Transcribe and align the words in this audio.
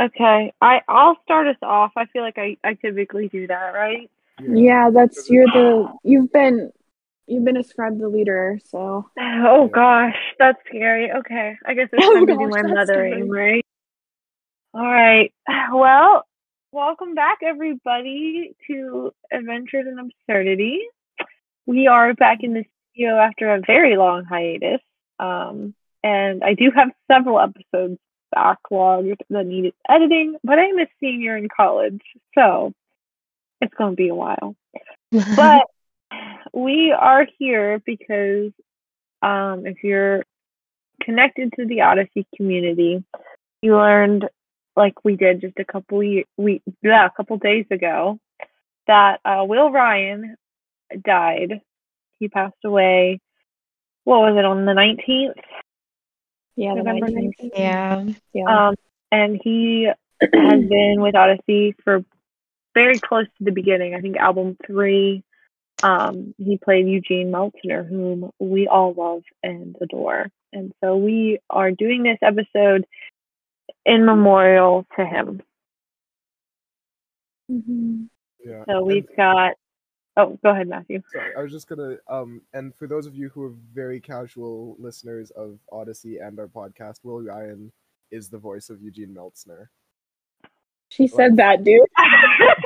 Okay, 0.00 0.52
I 0.60 0.80
I'll 0.88 1.16
start 1.24 1.46
us 1.46 1.56
off. 1.62 1.92
I 1.96 2.06
feel 2.06 2.22
like 2.22 2.36
I 2.38 2.56
I 2.62 2.74
typically 2.74 3.28
do 3.28 3.46
that, 3.46 3.70
right? 3.74 4.10
Yeah, 4.38 4.90
that's 4.92 5.30
you're 5.30 5.46
the 5.46 5.88
you've 6.04 6.30
been 6.32 6.70
you've 7.26 7.44
been 7.44 7.56
ascribed 7.56 7.98
the 7.98 8.08
leader, 8.08 8.58
so 8.66 9.08
Oh 9.18 9.64
Yeah. 9.64 9.68
gosh, 9.72 10.16
that's 10.38 10.58
scary. 10.68 11.10
Okay, 11.12 11.56
I 11.64 11.74
guess 11.74 11.88
it's 11.92 12.06
Oh 12.08 12.12
time 12.12 12.26
to 12.26 12.36
do 12.36 12.46
my 12.48 12.62
mothering, 12.62 13.28
scary. 13.28 13.30
right? 13.30 13.66
All 14.74 14.82
right. 14.82 15.32
Well, 15.72 16.24
welcome 16.72 17.14
back, 17.14 17.38
everybody, 17.42 18.54
to 18.66 19.12
Adventures 19.32 19.86
in 19.86 19.98
Absurdity. 19.98 20.80
We 21.66 21.86
are 21.86 22.14
back 22.14 22.38
in 22.42 22.52
the 22.54 22.64
studio 22.92 23.16
after 23.18 23.54
a 23.54 23.60
very 23.66 23.96
long 23.96 24.24
hiatus, 24.24 24.80
um, 25.18 25.74
and 26.04 26.44
I 26.44 26.54
do 26.54 26.70
have 26.74 26.90
several 27.10 27.40
episodes 27.40 27.98
backlogged 28.34 29.18
that 29.30 29.46
needed 29.46 29.74
editing. 29.88 30.36
But 30.42 30.58
I'm 30.58 30.78
a 30.78 30.86
senior 31.00 31.36
in 31.36 31.48
college, 31.48 32.02
so 32.34 32.72
it's 33.60 33.74
going 33.74 33.92
to 33.92 33.96
be 33.96 34.08
a 34.08 34.14
while 34.14 34.54
but 35.36 35.66
we 36.52 36.92
are 36.92 37.26
here 37.38 37.80
because 37.84 38.52
um, 39.22 39.66
if 39.66 39.82
you're 39.82 40.22
connected 41.02 41.52
to 41.56 41.66
the 41.66 41.82
Odyssey 41.82 42.26
community, 42.36 43.04
you 43.62 43.76
learned, 43.76 44.28
like 44.74 45.04
we 45.04 45.16
did 45.16 45.40
just 45.40 45.58
a 45.58 45.64
couple 45.64 45.98
we 45.98 46.26
yeah, 46.82 47.06
a 47.06 47.10
couple 47.10 47.38
days 47.38 47.66
ago, 47.70 48.18
that 48.86 49.20
uh, 49.24 49.44
Will 49.44 49.70
Ryan 49.70 50.36
died. 51.02 51.60
He 52.18 52.28
passed 52.28 52.54
away. 52.64 53.20
What 54.04 54.20
was 54.20 54.36
it 54.38 54.44
on 54.44 54.64
the 54.64 54.74
nineteenth? 54.74 55.36
Yeah, 56.56 56.74
November 56.74 57.06
19th. 57.06 57.34
19th? 57.40 57.50
yeah. 57.54 58.04
Yeah. 58.32 58.68
Um, 58.68 58.74
and 59.12 59.40
he 59.42 59.88
has 60.20 60.30
been 60.64 60.96
with 60.98 61.14
Odyssey 61.14 61.74
for 61.84 62.04
very 62.74 62.98
close 62.98 63.26
to 63.38 63.44
the 63.44 63.52
beginning. 63.52 63.94
I 63.94 64.00
think 64.00 64.16
album 64.16 64.56
three. 64.66 65.22
Um, 65.82 66.34
he 66.38 66.56
played 66.56 66.88
Eugene 66.88 67.30
Meltzner, 67.30 67.86
whom 67.86 68.30
we 68.38 68.66
all 68.66 68.94
love 68.94 69.22
and 69.42 69.76
adore. 69.80 70.30
And 70.52 70.72
so 70.82 70.96
we 70.96 71.38
are 71.50 71.70
doing 71.70 72.02
this 72.02 72.18
episode 72.22 72.86
in 73.84 74.06
memorial 74.06 74.86
to 74.96 75.04
him. 75.04 75.42
Mhm. 77.50 78.08
Yeah. 78.44 78.64
So 78.66 78.84
we've 78.84 79.08
got. 79.16 79.54
Oh, 80.18 80.38
go 80.42 80.50
ahead, 80.50 80.68
Matthew. 80.68 81.02
Sorry, 81.12 81.32
I 81.36 81.42
was 81.42 81.52
just 81.52 81.68
gonna 81.68 81.96
um 82.08 82.40
and 82.54 82.74
for 82.74 82.86
those 82.86 83.06
of 83.06 83.14
you 83.14 83.28
who 83.28 83.42
are 83.44 83.52
very 83.74 84.00
casual 84.00 84.74
listeners 84.78 85.30
of 85.32 85.58
Odyssey 85.70 86.18
and 86.18 86.38
our 86.38 86.46
podcast, 86.48 87.00
Will 87.02 87.20
Ryan 87.22 87.70
is 88.10 88.28
the 88.28 88.38
voice 88.38 88.70
of 88.70 88.80
Eugene 88.80 89.14
Meltzner. 89.14 89.68
She 90.88 91.06
said 91.18 91.36
that, 91.36 91.64
dude. 91.64 91.82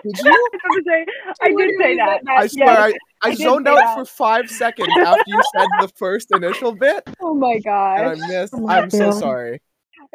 Did 0.05 0.15
I 0.27 0.29
you? 0.29 0.83
say- 0.87 1.07
I 1.43 1.49
did 1.49 1.75
say 1.81 1.97
that. 1.97 2.21
I 2.29 2.47
swear 2.47 2.69
I, 2.69 2.89
I 2.89 2.93
I 3.23 3.31
did 3.31 3.39
zoned 3.39 3.67
out 3.67 3.77
that. 3.77 3.97
for 3.99 4.05
five 4.05 4.49
seconds 4.51 4.89
after 4.97 5.23
you 5.27 5.43
said 5.57 5.67
the 5.81 5.89
first 5.97 6.29
initial 6.33 6.73
bit 6.73 7.03
Oh 7.21 7.35
my 7.35 7.59
god! 7.59 8.01
I 8.01 8.29
missed. 8.29 8.55
Oh 8.57 8.69
I'm 8.69 8.91
so 8.91 9.11
sorry. 9.11 9.61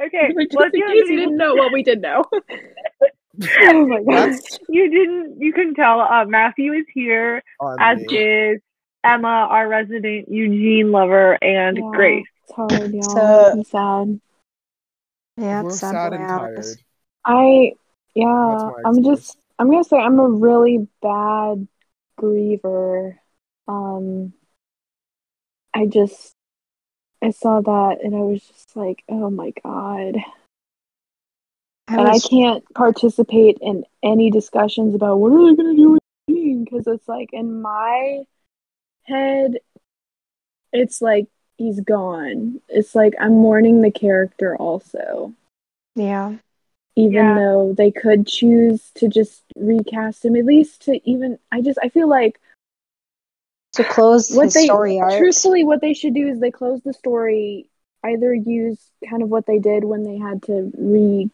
Okay, 0.02 0.28
Just 0.39 0.56
well, 0.56 0.66
in 0.66 0.72
if 0.73 0.73
you 0.80 0.88
case 0.88 1.09
you 1.09 1.16
didn't 1.17 1.38
know 1.38 1.56
what 1.56 1.72
we 1.73 1.81
did 1.83 2.02
know. 2.02 2.23
oh 3.61 3.88
my 3.88 4.03
gosh. 4.03 4.39
You 4.69 4.89
didn't 4.89 5.41
you 5.41 5.53
can 5.53 5.73
tell 5.75 6.00
uh, 6.02 6.25
Matthew 6.25 6.73
is 6.73 6.86
here 6.94 7.44
on 7.59 7.78
as 7.80 8.00
me. 8.00 8.16
is 8.16 8.61
Emma, 9.03 9.47
our 9.50 9.67
resident 9.67 10.30
Eugene 10.30 10.91
lover, 10.91 11.38
and 11.44 11.78
Yeah, 11.78 11.91
Grace. 11.94 12.25
It's 12.44 12.56
hard, 12.56 12.94
y'all. 12.94 13.16
So- 13.16 13.52
I'm 13.52 13.63
sad. 13.63 14.22
Yeah, 15.38 15.63
We're 15.63 15.69
it's 15.72 15.80
sad 15.80 16.13
and 16.13 16.28
tired. 16.28 16.78
I 17.25 17.73
yeah, 18.13 18.25
my 18.25 18.73
I'm 18.86 19.00
excuse. 19.00 19.17
just 19.17 19.38
I'm 19.59 19.69
gonna 19.69 19.83
say 19.83 19.97
I'm 19.97 20.19
a 20.19 20.30
really 20.30 20.88
bad 21.02 21.67
griever. 22.19 23.17
Um 23.67 24.33
I 25.74 25.88
just 25.88 26.34
I 27.22 27.31
saw 27.31 27.59
that 27.62 27.97
and 28.03 28.16
I 28.16 28.19
was 28.19 28.41
just 28.47 28.75
like, 28.78 29.03
oh 29.09 29.29
my 29.29 29.51
god. 29.63 30.16
I 31.88 31.97
and 31.97 32.07
was, 32.07 32.25
I 32.25 32.28
can't 32.29 32.63
participate 32.73 33.57
in 33.62 33.84
any 34.03 34.31
discussions 34.31 34.96
about 34.96 35.18
what 35.19 35.31
are 35.31 35.50
they 35.50 35.56
gonna 35.56 35.75
do 35.75 35.91
with 35.91 36.01
Gene 36.29 36.63
because 36.63 36.88
it's 36.88 37.07
like 37.07 37.29
in 37.34 37.62
my 37.62 38.23
head, 39.03 39.57
it's 40.74 41.01
like 41.01 41.28
he's 41.57 41.79
gone. 41.81 42.59
It's 42.69 42.95
like 42.95 43.13
I'm 43.19 43.34
mourning 43.34 43.81
the 43.81 43.91
character 43.91 44.56
also, 44.56 45.34
yeah. 45.95 46.35
even 46.95 47.13
Yeah. 47.13 47.35
though 47.35 47.74
they 47.78 47.91
could 47.91 48.25
choose 48.25 48.90
to 48.95 49.07
just 49.07 49.44
recast 49.56 50.25
him. 50.25 50.35
At 50.35 50.45
least 50.45 50.81
to 50.84 51.00
even, 51.09 51.38
I 51.51 51.62
just 51.62 51.78
I 51.84 51.90
feel 51.90 52.09
like 52.09 52.40
To 53.74 53.84
close 53.84 54.31
what 54.31 54.53
they 54.53 54.66
story 54.66 55.00
arc. 55.00 55.18
truthfully 55.18 55.63
what 55.63 55.81
they 55.81 55.94
should 55.94 56.16
do 56.16 56.28
is 56.28 56.40
they 56.40 56.51
close 56.51 56.81
the 56.81 56.94
story. 56.94 57.68
Either 58.03 58.34
use 58.34 58.79
kind 59.09 59.22
of 59.24 59.29
what 59.29 59.45
they 59.45 59.59
did 59.59 59.84
when 59.84 60.03
they 60.03 60.18
had 60.18 60.41
to 60.44 60.72
re 60.78 61.29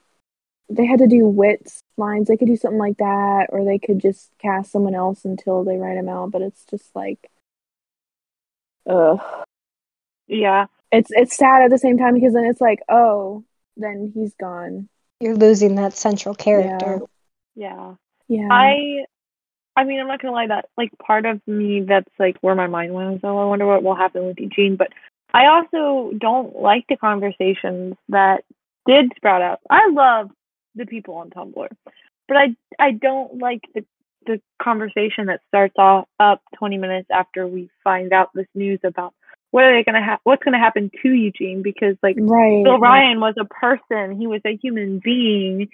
they 0.71 0.85
had 0.85 0.99
to 0.99 1.07
do 1.07 1.25
Whit's 1.25 1.81
lines. 1.97 2.27
They 2.27 2.37
could 2.37 2.47
do 2.47 2.55
something 2.55 2.79
like 2.79 2.97
that, 2.97 3.47
or 3.49 3.63
they 3.65 3.79
could 3.79 3.99
just 3.99 4.31
cast 4.39 4.71
someone 4.71 4.95
else 4.95 5.25
until 5.25 5.63
they 5.63 5.77
write 5.77 5.95
them 5.95 6.09
out. 6.09 6.31
But 6.31 6.41
it's 6.41 6.63
just 6.69 6.95
like, 6.95 7.29
ugh. 8.89 9.19
Yeah, 10.27 10.67
It's 10.91 11.11
it's 11.11 11.35
sad 11.35 11.63
at 11.63 11.71
the 11.71 11.77
same 11.77 11.97
time 11.97 12.13
because 12.13 12.33
then 12.33 12.45
it's 12.45 12.61
like, 12.61 12.79
oh, 12.87 13.43
then 13.75 14.11
he's 14.13 14.33
gone. 14.35 14.87
You're 15.19 15.35
losing 15.35 15.75
that 15.75 15.93
central 15.93 16.33
character. 16.35 17.01
yeah. 17.55 17.95
Yeah. 18.27 18.47
I, 18.49 19.03
I 19.75 19.83
mean, 19.83 19.99
I'm 19.99 20.07
not 20.07 20.21
gonna 20.21 20.33
lie. 20.33 20.47
That 20.47 20.69
like 20.77 20.91
part 21.05 21.25
of 21.25 21.45
me, 21.45 21.81
that's 21.81 22.09
like 22.17 22.37
where 22.39 22.55
my 22.55 22.67
mind 22.67 22.93
went. 22.93 23.19
So 23.21 23.27
oh, 23.27 23.37
I 23.39 23.45
wonder 23.45 23.65
what 23.65 23.83
will 23.83 23.95
happen 23.95 24.25
with 24.25 24.39
Eugene. 24.39 24.77
But 24.77 24.93
I 25.33 25.47
also 25.47 26.13
don't 26.17 26.55
like 26.55 26.85
the 26.87 26.95
conversations 26.95 27.95
that 28.07 28.45
did 28.87 29.11
sprout 29.17 29.41
out. 29.41 29.59
I 29.69 29.89
love 29.91 30.31
the 30.75 30.85
people 30.85 31.15
on 31.15 31.29
Tumblr, 31.29 31.67
but 32.27 32.37
I 32.37 32.55
I 32.79 32.91
don't 32.91 33.37
like 33.39 33.61
the 33.73 33.85
the 34.27 34.39
conversation 34.61 35.25
that 35.27 35.41
starts 35.47 35.73
off 35.77 36.07
up 36.19 36.41
20 36.57 36.77
minutes 36.77 37.07
after 37.11 37.47
we 37.47 37.69
find 37.83 38.13
out 38.13 38.29
this 38.35 38.45
news 38.53 38.79
about 38.83 39.13
what 39.49 39.63
are 39.63 39.73
they 39.75 39.83
gonna 39.83 40.03
have 40.03 40.19
what's 40.23 40.43
gonna 40.43 40.59
happen 40.59 40.91
to 41.01 41.09
Eugene 41.09 41.61
because 41.63 41.95
like 42.03 42.15
right. 42.19 42.63
Bill 42.63 42.77
Ryan 42.77 43.19
was 43.19 43.33
a 43.39 43.45
person, 43.45 44.17
he 44.19 44.27
was 44.27 44.41
a 44.45 44.55
human 44.55 44.99
being, 44.99 45.69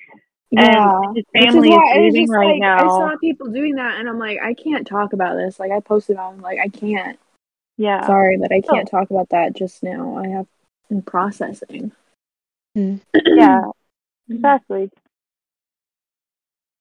Yeah. 0.49 0.63
and 0.99 1.15
his 1.17 1.25
Which 1.33 1.43
is 1.43 1.53
family 1.53 1.69
is, 1.69 1.75
why 1.75 1.83
it's 1.95 2.13
grieving 2.13 2.29
right 2.29 2.59
like 2.61 2.63
I 2.63 2.87
saw 2.87 3.17
people 3.17 3.47
doing 3.47 3.75
that, 3.75 3.99
and 3.99 4.07
I'm 4.09 4.17
like, 4.17 4.39
I 4.41 4.53
can't 4.53 4.87
talk 4.87 5.13
about 5.13 5.35
this. 5.35 5.59
Like 5.59 5.71
I 5.71 5.79
posted 5.81 6.17
on, 6.17 6.39
like, 6.41 6.57
I 6.59 6.69
can't. 6.69 7.19
yeah. 7.77 8.05
Sorry, 8.07 8.37
but 8.37 8.51
I 8.51 8.61
Oh. 8.67 8.73
can't 8.73 8.87
talk 8.89 9.09
about 9.11 9.29
that 9.29 9.53
just 9.55 9.83
now. 9.83 10.17
I 10.17 10.29
have 10.29 10.47
I'm 10.89 11.01
processing. 11.01 11.91
Mm. 12.77 13.01
Yeah, 13.25 13.61
exactly. 14.29 14.89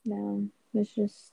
No, 0.04 0.48
it's 0.74 0.94
just 0.94 1.32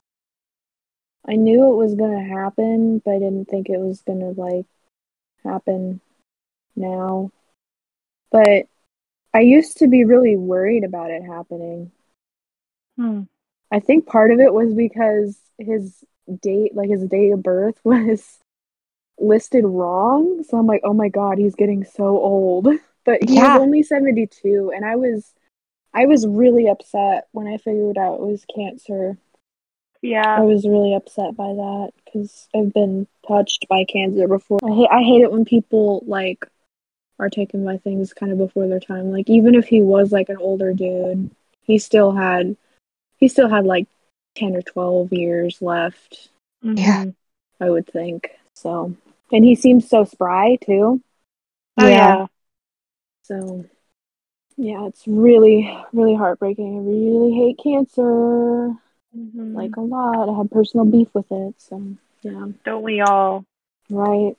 I 1.27 1.35
knew 1.35 1.71
it 1.71 1.75
was 1.75 1.95
gonna 1.95 2.23
happen, 2.23 2.99
but 2.99 3.11
I 3.15 3.19
didn't 3.19 3.45
think 3.45 3.69
it 3.69 3.79
was 3.79 4.01
gonna 4.01 4.31
like 4.31 4.65
happen 5.43 6.01
now. 6.75 7.31
But 8.31 8.67
I 9.33 9.41
used 9.41 9.77
to 9.77 9.87
be 9.87 10.05
really 10.05 10.35
worried 10.35 10.83
about 10.83 11.11
it 11.11 11.23
happening. 11.23 11.91
Hmm. 12.97 13.21
I 13.71 13.79
think 13.79 14.05
part 14.05 14.31
of 14.31 14.39
it 14.39 14.53
was 14.53 14.73
because 14.73 15.39
his 15.57 16.03
date, 16.41 16.75
like 16.75 16.89
his 16.89 17.07
date 17.07 17.31
of 17.31 17.41
birth, 17.43 17.79
was 17.83 18.39
listed 19.19 19.65
wrong. 19.65 20.43
So 20.43 20.57
I'm 20.57 20.67
like, 20.67 20.81
oh 20.83 20.93
my 20.93 21.09
god, 21.09 21.37
he's 21.37 21.55
getting 21.55 21.83
so 21.83 22.05
old. 22.05 22.67
But 23.05 23.21
he 23.29 23.35
Yeah. 23.35 23.55
was 23.55 23.61
only 23.63 23.83
72, 23.83 24.71
and 24.73 24.85
I 24.85 24.95
was, 24.95 25.33
I 25.93 26.05
was 26.05 26.25
really 26.25 26.67
upset 26.67 27.27
when 27.31 27.47
I 27.47 27.57
figured 27.57 27.97
out 27.97 28.15
it 28.15 28.21
was 28.21 28.45
cancer. 28.53 29.17
Yeah. 30.01 30.37
I 30.37 30.41
was 30.41 30.67
really 30.67 30.93
upset 30.93 31.35
by 31.35 31.47
that 31.53 31.91
because 32.03 32.47
I've 32.55 32.73
been 32.73 33.07
touched 33.27 33.67
by 33.69 33.85
cancer 33.85 34.27
before. 34.27 34.59
I 34.63 34.73
hate, 34.73 34.89
I 34.91 35.01
hate 35.01 35.21
it 35.21 35.31
when 35.31 35.45
people 35.45 36.03
like 36.05 36.45
are 37.19 37.29
taken 37.29 37.63
by 37.63 37.77
things 37.77 38.11
kind 38.11 38.31
of 38.31 38.37
before 38.37 38.67
their 38.67 38.79
time. 38.79 39.11
Like 39.11 39.29
even 39.29 39.55
if 39.55 39.67
he 39.67 39.81
was 39.81 40.11
like 40.11 40.29
an 40.29 40.37
older 40.37 40.73
dude, 40.73 41.31
he 41.61 41.77
still 41.77 42.11
had, 42.11 42.57
he 43.17 43.27
still 43.27 43.47
had 43.47 43.65
like 43.65 43.87
ten 44.35 44.55
or 44.55 44.61
twelve 44.61 45.13
years 45.13 45.61
left. 45.61 46.29
Yeah. 46.61 47.05
Mhm. 47.05 47.15
I 47.61 47.69
would 47.69 47.87
think 47.87 48.31
so. 48.55 48.95
And 49.31 49.45
he 49.45 49.55
seems 49.55 49.87
so 49.87 50.03
spry 50.03 50.57
too. 50.57 51.01
Oh 51.77 51.87
Yeah. 51.87 52.17
yeah. 52.17 52.27
So 53.23 53.65
yeah, 54.57 54.85
it's 54.87 55.07
really, 55.07 55.75
really 55.91 56.15
heartbreaking. 56.15 56.77
I 56.77 56.81
really 56.81 57.33
hate 57.33 57.59
cancer. 57.63 58.75
Mhm. 59.15 59.53
Like 59.55 59.75
a 59.77 59.81
lot. 59.81 60.29
I 60.29 60.37
have 60.37 60.49
personal 60.49 60.85
beef 60.85 61.07
with 61.13 61.31
it. 61.31 61.55
So 61.59 61.95
yeah. 62.21 62.47
don't 62.65 62.83
we 62.83 63.01
all? 63.01 63.45
Right. 63.89 64.35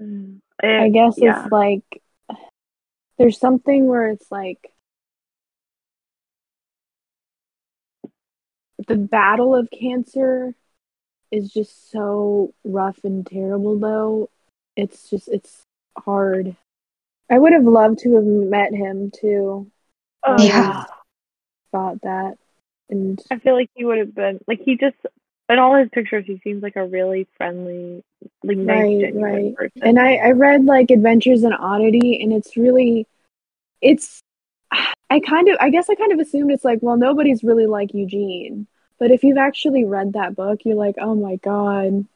Mm. 0.00 0.40
I 0.62 0.88
guess 0.88 1.14
yeah. 1.16 1.44
it's 1.44 1.52
like 1.52 2.02
there's 3.18 3.38
something 3.38 3.86
where 3.86 4.08
it's 4.08 4.30
like 4.30 4.72
the 8.88 8.96
battle 8.96 9.54
of 9.54 9.68
cancer 9.70 10.54
is 11.30 11.52
just 11.52 11.90
so 11.90 12.52
rough 12.64 12.98
and 13.04 13.26
terrible 13.26 13.78
though. 13.78 14.28
It's 14.76 15.08
just 15.08 15.28
it's 15.28 15.62
hard. 15.96 16.56
I 17.32 17.38
would 17.38 17.54
have 17.54 17.64
loved 17.64 18.00
to 18.00 18.14
have 18.16 18.24
met 18.24 18.74
him 18.74 19.10
too. 19.10 19.70
Oh, 20.22 20.42
Yeah. 20.42 20.84
Thought 21.72 22.02
that. 22.02 22.36
And 22.90 23.18
I 23.30 23.38
feel 23.38 23.54
like 23.54 23.70
he 23.74 23.86
would 23.86 23.96
have 23.98 24.14
been 24.14 24.38
like 24.46 24.60
he 24.60 24.76
just 24.76 24.96
in 25.48 25.58
all 25.58 25.74
his 25.76 25.88
pictures 25.88 26.26
he 26.26 26.38
seems 26.44 26.62
like 26.62 26.76
a 26.76 26.84
really 26.84 27.26
friendly, 27.38 28.04
like 28.44 28.58
nice, 28.58 29.02
Right, 29.02 29.14
right. 29.14 29.56
person. 29.56 29.82
and 29.82 29.98
I, 29.98 30.16
I 30.16 30.30
read 30.32 30.66
like 30.66 30.90
Adventures 30.90 31.42
in 31.42 31.54
Oddity 31.54 32.22
and 32.22 32.34
it's 32.34 32.54
really 32.54 33.06
it's 33.80 34.20
I 35.08 35.20
kind 35.20 35.48
of 35.48 35.56
I 35.58 35.70
guess 35.70 35.88
I 35.88 35.94
kind 35.94 36.12
of 36.12 36.18
assumed 36.18 36.50
it's 36.52 36.64
like, 36.66 36.80
well, 36.82 36.98
nobody's 36.98 37.42
really 37.42 37.66
like 37.66 37.94
Eugene. 37.94 38.66
But 38.98 39.10
if 39.10 39.24
you've 39.24 39.38
actually 39.38 39.84
read 39.84 40.12
that 40.12 40.36
book, 40.36 40.60
you're 40.66 40.76
like, 40.76 40.96
oh 41.00 41.14
my 41.14 41.36
god. 41.36 42.06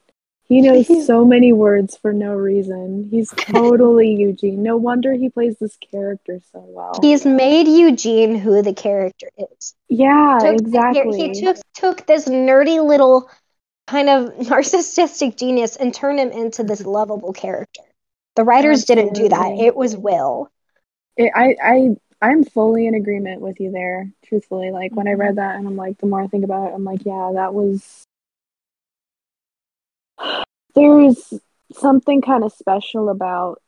He 0.48 0.60
knows 0.60 0.86
so 1.06 1.24
many 1.24 1.52
words 1.52 1.96
for 1.96 2.12
no 2.12 2.34
reason. 2.34 3.08
He's 3.10 3.30
totally 3.30 4.14
Eugene. 4.14 4.62
No 4.62 4.76
wonder 4.76 5.12
he 5.12 5.28
plays 5.28 5.56
this 5.58 5.76
character 5.76 6.40
so 6.52 6.64
well. 6.66 6.98
He's 7.00 7.24
made 7.24 7.66
Eugene 7.66 8.36
who 8.36 8.62
the 8.62 8.74
character 8.74 9.28
is. 9.38 9.74
yeah, 9.88 10.38
the 10.40 10.54
exactly. 10.54 11.32
He 11.32 11.40
took 11.40 11.56
took 11.74 12.06
this 12.06 12.26
nerdy 12.26 12.84
little 12.84 13.28
kind 13.86 14.08
of 14.08 14.34
narcissistic 14.46 15.36
genius 15.36 15.76
and 15.76 15.92
turned 15.92 16.20
him 16.20 16.30
into 16.30 16.62
this 16.62 16.84
lovable 16.84 17.32
character. 17.32 17.82
The 18.36 18.44
writers 18.44 18.84
didn't 18.84 19.14
do 19.14 19.28
that. 19.28 19.56
It 19.58 19.74
was 19.74 19.96
Will. 19.96 20.50
it, 21.16 21.32
I 21.34 21.56
I 21.62 21.96
I'm 22.22 22.44
fully 22.44 22.86
in 22.86 22.94
agreement 22.94 23.40
with 23.40 23.60
you 23.60 23.70
there. 23.70 24.10
Truthfully, 24.24 24.70
like 24.70 24.94
when 24.94 25.06
I 25.06 25.12
mm-hmm. 25.12 25.20
read 25.20 25.36
that, 25.36 25.56
and 25.56 25.66
I'm 25.66 25.76
like, 25.76 25.98
the 25.98 26.06
more 26.06 26.22
I 26.22 26.26
think 26.28 26.44
about 26.44 26.68
it, 26.68 26.74
I'm 26.74 26.84
like, 26.84 27.04
yeah, 27.04 27.32
that 27.34 27.54
was. 27.54 28.05
There's 30.74 31.32
something 31.72 32.20
kind 32.22 32.44
of 32.44 32.52
special 32.52 33.08
about 33.08 33.62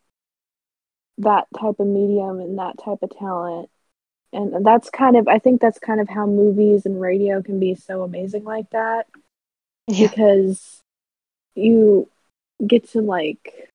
that 1.19 1.47
type 1.59 1.81
of 1.81 1.87
medium 1.87 2.41
and 2.41 2.59
that 2.59 2.77
type 2.83 2.99
of 3.03 3.11
talent, 3.19 3.71
and 4.33 4.65
that's 4.65 4.91
kind 4.91 5.17
of 5.17 5.29
I 5.29 5.39
think 5.39 5.61
that's 5.61 5.79
kind 5.79 6.01
of 6.01 6.09
how 6.09 6.27
movies 6.27 6.87
and 6.87 7.01
radio 7.01 7.43
can 7.43 7.59
be 7.59 7.75
so 7.75 8.03
amazing 8.03 8.45
like 8.45 8.71
that 8.71 9.07
Yeah. 9.89 10.09
because 10.09 10.83
you 11.55 12.09
get 12.67 12.89
to 12.91 13.01
like 13.01 13.71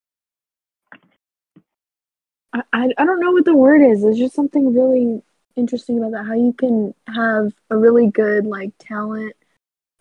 I, 2.53 2.63
I 2.73 2.89
I 2.97 3.05
don't 3.05 3.19
know 3.19 3.31
what 3.31 3.45
the 3.45 3.55
word 3.55 3.81
is. 3.81 4.01
There's 4.01 4.17
just 4.17 4.35
something 4.35 4.73
really 4.73 5.21
interesting 5.55 5.97
about 5.99 6.11
that. 6.11 6.25
How 6.25 6.33
you 6.33 6.53
can 6.53 6.93
have 7.07 7.53
a 7.69 7.77
really 7.77 8.07
good 8.07 8.45
like 8.45 8.71
talent, 8.79 9.35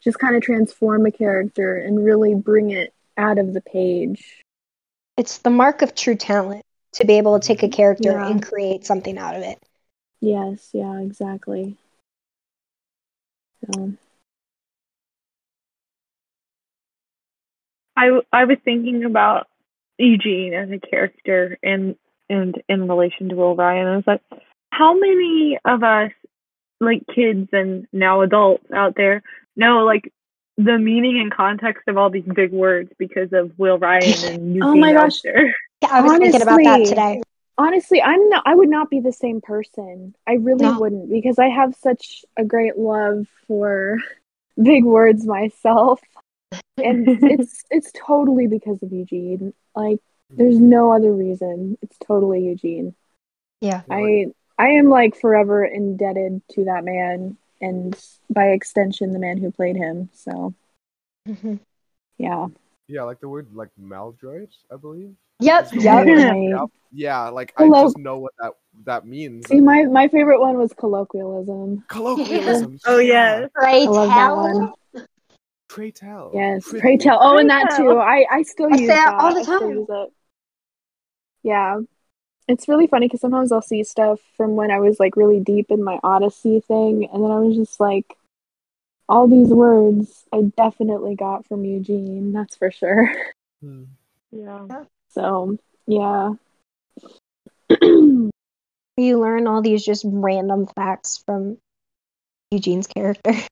just 0.02 0.18
kind 0.18 0.36
of 0.36 0.42
transform 0.42 1.06
a 1.06 1.12
character 1.12 1.76
and 1.76 2.04
really 2.04 2.34
bring 2.34 2.70
it 2.70 2.92
out 3.16 3.38
of 3.38 3.54
the 3.54 3.60
page. 3.60 4.42
It's 5.16 5.38
the 5.38 5.50
mark 5.50 5.82
of 5.82 5.94
true 5.94 6.16
talent 6.16 6.64
to 6.94 7.06
be 7.06 7.18
able 7.18 7.38
to 7.38 7.46
take 7.46 7.62
a 7.62 7.66
mm-hmm. 7.66 7.74
character 7.74 8.12
Yeah. 8.12 8.28
and 8.28 8.42
create 8.42 8.84
something 8.84 9.18
out 9.18 9.36
of 9.36 9.42
it. 9.42 9.58
Yes, 10.20 10.70
yeah, 10.72 11.00
exactly. 11.00 11.76
So, 13.72 13.92
I 17.96 18.20
I 18.32 18.44
was 18.44 18.58
thinking 18.64 19.04
about 19.04 19.48
Eugene 19.98 20.54
as 20.54 20.70
a 20.70 20.78
character 20.78 21.58
and 21.62 21.96
and 22.28 22.60
in 22.68 22.88
relation 22.88 23.28
to 23.28 23.34
Will 23.36 23.54
Ryan. 23.54 23.86
I 23.86 23.96
was 23.96 24.06
like, 24.06 24.22
how 24.70 24.94
many 24.94 25.58
of 25.64 25.82
us, 25.82 26.12
like 26.80 27.04
kids 27.14 27.48
and 27.52 27.86
now 27.92 28.22
adults 28.22 28.70
out 28.72 28.94
there, 28.96 29.22
know 29.56 29.84
like 29.84 30.12
the 30.58 30.78
meaning 30.78 31.18
and 31.20 31.32
context 31.32 31.84
of 31.88 31.96
all 31.96 32.10
these 32.10 32.24
big 32.24 32.52
words 32.52 32.90
because 32.98 33.32
of 33.32 33.58
Will 33.58 33.78
Ryan 33.78 34.24
and 34.24 34.54
Eugene 34.54 34.62
Oh 34.62 34.74
my 34.76 34.92
gosh. 34.92 35.16
Oster? 35.16 35.52
Yeah, 35.82 35.88
I 35.92 36.00
was 36.02 36.12
thinking 36.18 36.42
about 36.42 36.60
that 36.64 36.84
today. 36.84 37.22
honestly, 37.58 38.00
I'm 38.02 38.28
not. 38.28 38.42
I 38.46 38.54
would 38.54 38.68
not 38.68 38.90
be 38.90 39.00
the 39.00 39.12
same 39.12 39.40
person. 39.40 40.14
I 40.26 40.34
really 40.34 40.66
No. 40.66 40.78
wouldn't 40.78 41.10
because 41.10 41.38
I 41.38 41.48
have 41.48 41.74
such 41.74 42.24
a 42.36 42.44
great 42.44 42.76
love 42.78 43.26
for 43.48 43.98
big 44.62 44.84
words 44.84 45.26
myself, 45.26 46.00
and 46.76 47.06
it's 47.30 47.64
it's 47.70 47.90
totally 47.94 48.46
because 48.46 48.82
of 48.82 48.92
Eugene. 48.92 49.52
Like, 49.74 49.98
there's 50.30 50.58
no 50.58 50.92
other 50.92 51.12
reason. 51.12 51.78
It's 51.82 51.96
totally 52.06 52.44
Eugene. 52.46 52.94
Yeah. 53.60 53.82
I 53.90 54.26
I 54.58 54.68
am 54.70 54.88
like 54.88 55.16
forever 55.20 55.64
indebted 55.64 56.42
to 56.52 56.64
that 56.66 56.84
man, 56.84 57.36
and 57.62 57.98
by 58.28 58.48
extension, 58.48 59.12
the 59.14 59.18
man 59.18 59.38
who 59.38 59.50
played 59.50 59.76
him. 59.76 60.10
So 60.12 60.52
Mhm. 61.26 61.60
yeah, 62.18 62.48
Yeah, 62.88 63.04
like 63.04 63.20
the 63.20 63.28
word 63.28 63.54
like 63.54 63.70
maladroit, 63.78 64.50
I 64.70 64.76
believe. 64.76 65.14
Yep. 65.40 65.64
is 65.66 65.84
Yep. 65.84 66.06
word. 66.06 66.08
Right. 66.08 66.48
Yep. 66.48 66.70
Yeah, 66.92 67.28
like 67.30 67.54
Hello. 67.56 67.78
I 67.78 67.82
just 67.84 67.96
know 67.96 68.18
what 68.18 68.32
that 68.38 68.52
that 68.84 69.06
means. 69.06 69.46
see, 69.46 69.60
my 69.60 69.84
my 69.84 70.08
favorite 70.08 70.40
one 70.40 70.58
was 70.58 70.72
colloquialism. 70.74 71.84
colloquialism. 71.88 72.78
Oh 72.84 72.98
yeah 72.98 73.46
Pray 73.54 73.84
I 73.84 73.88
love 73.88 74.08
that 74.08 74.14
tell. 74.14 74.36
one. 74.36 74.72
Pray 75.68 75.90
tell. 75.90 76.30
Yes, 76.34 76.64
Prithee. 76.68 76.80
pray 76.80 76.96
tell. 76.98 77.18
Oh, 77.22 77.38
and 77.38 77.48
that 77.48 77.70
tell. 77.70 77.78
too. 77.78 77.98
I 77.98 78.26
I 78.30 78.42
still 78.42 78.66
I 78.70 78.76
use 78.76 78.88
say 78.88 78.94
it 78.94 78.96
that 79.04 79.14
all 79.18 79.32
the 79.32 79.40
I 79.40 79.42
still 79.44 79.60
time. 79.60 79.68
use 79.70 79.86
it. 79.88 80.12
Yeah, 81.44 81.78
it's 82.48 82.68
really 82.68 82.86
funny 82.86 83.06
because 83.06 83.20
sometimes 83.20 83.52
I'll 83.52 83.62
see 83.62 83.84
stuff 83.84 84.20
from 84.36 84.56
when 84.56 84.70
I 84.70 84.80
was 84.80 84.98
like 85.00 85.16
really 85.16 85.40
deep 85.40 85.70
in 85.70 85.82
my 85.82 85.98
Odyssey 86.02 86.60
thing, 86.60 87.08
and 87.12 87.22
then 87.24 87.30
I 87.30 87.38
was 87.38 87.56
just 87.56 87.80
like, 87.80 88.16
all 89.08 89.28
these 89.28 89.48
words 89.48 90.24
I 90.32 90.42
definitely 90.56 91.14
got 91.16 91.46
from 91.46 91.64
Eugene. 91.64 92.32
That's 92.32 92.56
for 92.56 92.70
sure. 92.70 93.12
Hmm. 93.62 93.84
Yeah. 94.32 94.66
So 95.10 95.56
yeah. 95.86 96.32
You 98.98 99.18
learn 99.18 99.46
all 99.46 99.62
these 99.62 99.84
just 99.84 100.04
random 100.06 100.66
facts 100.66 101.22
from 101.24 101.58
Eugene's 102.50 102.86
character. 102.86 103.32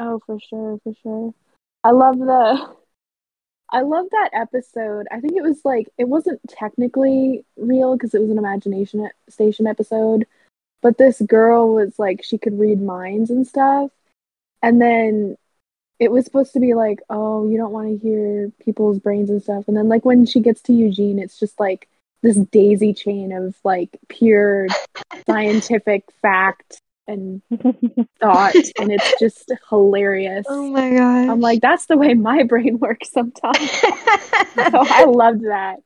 Oh, 0.00 0.20
for 0.24 0.38
sure, 0.38 0.78
for 0.84 0.92
sure. 1.02 1.34
I 1.82 1.90
love 1.90 2.18
the 2.18 2.76
I 3.70 3.82
love 3.82 4.06
that 4.10 4.30
episode. 4.32 5.06
I 5.10 5.20
think 5.20 5.34
it 5.36 5.42
was 5.42 5.60
like 5.64 5.88
it 5.98 6.08
wasn't 6.08 6.40
technically 6.48 7.44
real 7.56 7.96
because 7.96 8.14
it 8.14 8.20
was 8.20 8.30
an 8.30 8.38
imagination 8.38 9.08
station 9.28 9.66
episode, 9.66 10.26
but 10.80 10.98
this 10.98 11.20
girl 11.20 11.74
was 11.74 11.98
like 11.98 12.24
she 12.24 12.38
could 12.38 12.58
read 12.58 12.80
minds 12.80 13.30
and 13.30 13.46
stuff. 13.46 13.90
And 14.62 14.80
then 14.80 15.36
it 15.98 16.10
was 16.10 16.24
supposed 16.24 16.52
to 16.54 16.60
be 16.60 16.74
like, 16.74 17.00
"Oh, 17.10 17.48
you 17.48 17.56
don't 17.58 17.72
want 17.72 17.88
to 17.88 18.06
hear 18.06 18.52
people's 18.64 18.98
brains 18.98 19.30
and 19.30 19.42
stuff." 19.42 19.68
And 19.68 19.76
then 19.76 19.88
like 19.88 20.04
when 20.04 20.24
she 20.26 20.40
gets 20.40 20.62
to 20.62 20.72
Eugene, 20.72 21.18
it's 21.18 21.38
just 21.38 21.60
like 21.60 21.88
this 22.22 22.36
daisy 22.36 22.94
chain 22.94 23.32
of 23.32 23.56
like 23.64 23.98
pure 24.08 24.66
scientific 25.26 26.04
fact 26.22 26.80
and 27.08 27.42
thought 28.20 28.54
and 28.78 28.92
it's 28.92 29.18
just 29.18 29.50
hilarious. 29.70 30.46
Oh 30.48 30.70
my 30.70 30.90
gosh. 30.90 31.28
I'm 31.28 31.40
like, 31.40 31.60
that's 31.60 31.86
the 31.86 31.96
way 31.96 32.14
my 32.14 32.42
brain 32.48 32.78
works 32.78 33.10
sometimes. 33.10 33.70
so 33.80 33.90
I 34.54 35.04
loved 35.08 35.42
that. 35.44 35.78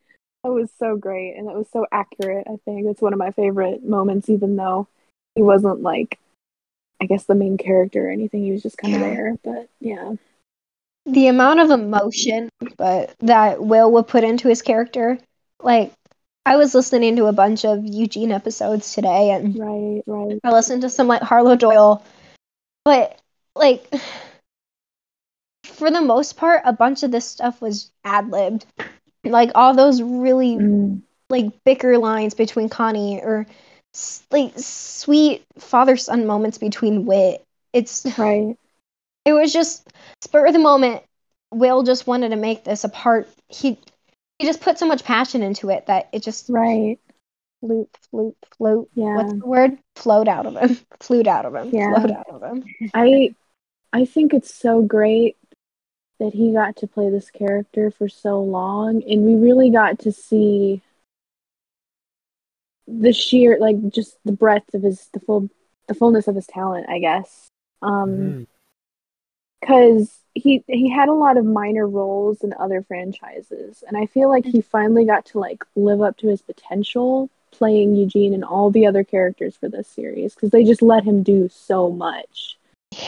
That 0.44 0.50
was 0.52 0.70
so 0.78 0.96
great 0.96 1.36
and 1.36 1.48
it 1.48 1.56
was 1.56 1.68
so 1.72 1.86
accurate. 1.92 2.46
I 2.48 2.56
think 2.64 2.86
it's 2.86 3.00
one 3.00 3.12
of 3.12 3.18
my 3.18 3.30
favorite 3.30 3.84
moments, 3.84 4.28
even 4.28 4.56
though 4.56 4.88
he 5.36 5.42
wasn't 5.42 5.82
like, 5.82 6.18
I 7.00 7.06
guess, 7.06 7.24
the 7.24 7.34
main 7.36 7.56
character 7.56 8.08
or 8.08 8.10
anything. 8.10 8.42
He 8.44 8.52
was 8.52 8.62
just 8.62 8.76
kind 8.76 8.94
of 8.96 9.00
Yeah. 9.00 9.08
there. 9.08 9.36
But 9.44 9.68
yeah. 9.80 10.14
the 11.06 11.28
amount 11.28 11.60
of 11.60 11.70
emotion 11.70 12.48
but 12.76 13.14
that 13.20 13.62
Will 13.62 13.90
would 13.92 14.08
put 14.08 14.24
into 14.24 14.48
his 14.48 14.62
character, 14.62 15.18
like 15.62 15.92
I 16.44 16.56
was 16.56 16.74
listening 16.74 17.16
to 17.16 17.26
a 17.26 17.32
bunch 17.32 17.64
of 17.64 17.84
Eugene 17.84 18.32
episodes 18.32 18.92
today 18.94 19.30
and 19.30 19.58
Right, 19.58 20.02
right. 20.06 20.40
I 20.44 20.50
listened 20.50 20.82
to 20.82 20.90
some 20.90 21.06
like 21.08 21.22
Harlow 21.22 21.56
Doyle, 21.56 22.02
but 22.84 23.18
like 23.54 23.86
for 25.64 25.90
the 25.90 26.00
most 26.00 26.36
part, 26.36 26.62
a 26.64 26.72
bunch 26.72 27.02
of 27.02 27.10
this 27.10 27.26
stuff 27.26 27.60
was 27.60 27.90
ad 28.04 28.30
libbed. 28.30 28.66
Like 29.24 29.52
all 29.54 29.74
those 29.74 30.02
really 30.02 30.56
Mm, 30.56 31.02
like 31.30 31.46
bicker 31.64 31.96
lines 31.98 32.34
between 32.34 32.68
Connie 32.68 33.20
or 33.22 33.46
like 34.30 34.52
sweet 34.56 35.44
father 35.58 35.96
son 35.96 36.26
moments 36.26 36.58
between 36.58 37.06
Whit. 37.06 37.44
It's 37.72 38.04
right. 38.18 38.56
it 39.24 39.32
was 39.32 39.52
just 39.52 39.88
spur 40.20 40.46
of 40.46 40.52
the 40.52 40.58
moment. 40.58 41.02
Will 41.52 41.82
just 41.82 42.06
wanted 42.06 42.30
to 42.30 42.36
make 42.36 42.64
this 42.64 42.84
a 42.84 42.88
part. 42.88 43.28
He 43.48 43.78
he 44.42 44.48
just 44.48 44.60
put 44.60 44.76
so 44.76 44.86
much 44.86 45.04
passion 45.04 45.40
into 45.40 45.70
it 45.70 45.86
that 45.86 46.08
it 46.12 46.20
just 46.20 46.50
Right. 46.50 46.98
float, 47.60 47.96
float, 48.10 48.36
float. 48.58 48.90
Yeah. 48.92 49.14
What's 49.14 49.34
the 49.34 49.46
word? 49.46 49.78
Flowed 49.94 50.26
out 50.26 50.46
of 50.46 50.56
him. 50.56 50.76
Flewed 50.98 51.28
out 51.28 51.46
of 51.46 51.54
him. 51.54 51.70
Yeah. 51.72 51.94
Flowed 51.94 52.10
out 52.10 52.28
of 52.28 52.42
him. 52.42 52.64
I 52.92 53.36
I 53.92 54.04
think 54.04 54.34
it's 54.34 54.52
so 54.52 54.82
great 54.82 55.36
that 56.18 56.34
he 56.34 56.52
got 56.52 56.74
to 56.78 56.88
play 56.88 57.08
this 57.08 57.30
character 57.30 57.92
for 57.92 58.08
so 58.08 58.42
long 58.42 59.04
and 59.08 59.22
we 59.22 59.36
really 59.36 59.70
got 59.70 60.00
to 60.00 60.10
see 60.10 60.82
the 62.88 63.12
sheer 63.12 63.58
like 63.60 63.76
just 63.90 64.18
the 64.24 64.32
breadth 64.32 64.74
of 64.74 64.82
his 64.82 65.08
the 65.12 65.20
full 65.20 65.48
the 65.86 65.94
fullness 65.94 66.26
of 66.26 66.34
his 66.34 66.48
talent, 66.48 66.88
I 66.88 66.98
guess. 66.98 67.46
Um 67.80 68.08
Mhm. 68.08 68.46
Because 69.62 70.18
he 70.34 70.62
he 70.66 70.90
had 70.90 71.08
a 71.08 71.14
lot 71.14 71.36
of 71.36 71.44
minor 71.44 71.88
roles 71.88 72.42
in 72.42 72.52
other 72.58 72.82
franchises, 72.82 73.84
and 73.86 73.96
I 73.96 74.06
feel 74.06 74.28
like 74.28 74.44
he 74.44 74.58
mm-hmm. 74.58 74.60
finally 74.60 75.06
got 75.06 75.24
to 75.26 75.38
like 75.38 75.64
live 75.76 76.02
up 76.02 76.16
to 76.18 76.28
his 76.28 76.42
potential 76.42 77.30
playing 77.52 77.94
Eugene 77.94 78.34
and 78.34 78.44
all 78.44 78.70
the 78.70 78.86
other 78.86 79.04
characters 79.04 79.56
for 79.56 79.68
this 79.68 79.86
series 79.86 80.34
because 80.34 80.50
they 80.50 80.64
just 80.64 80.82
let 80.82 81.04
him 81.04 81.22
do 81.22 81.48
so 81.48 81.90
much. 81.90 82.58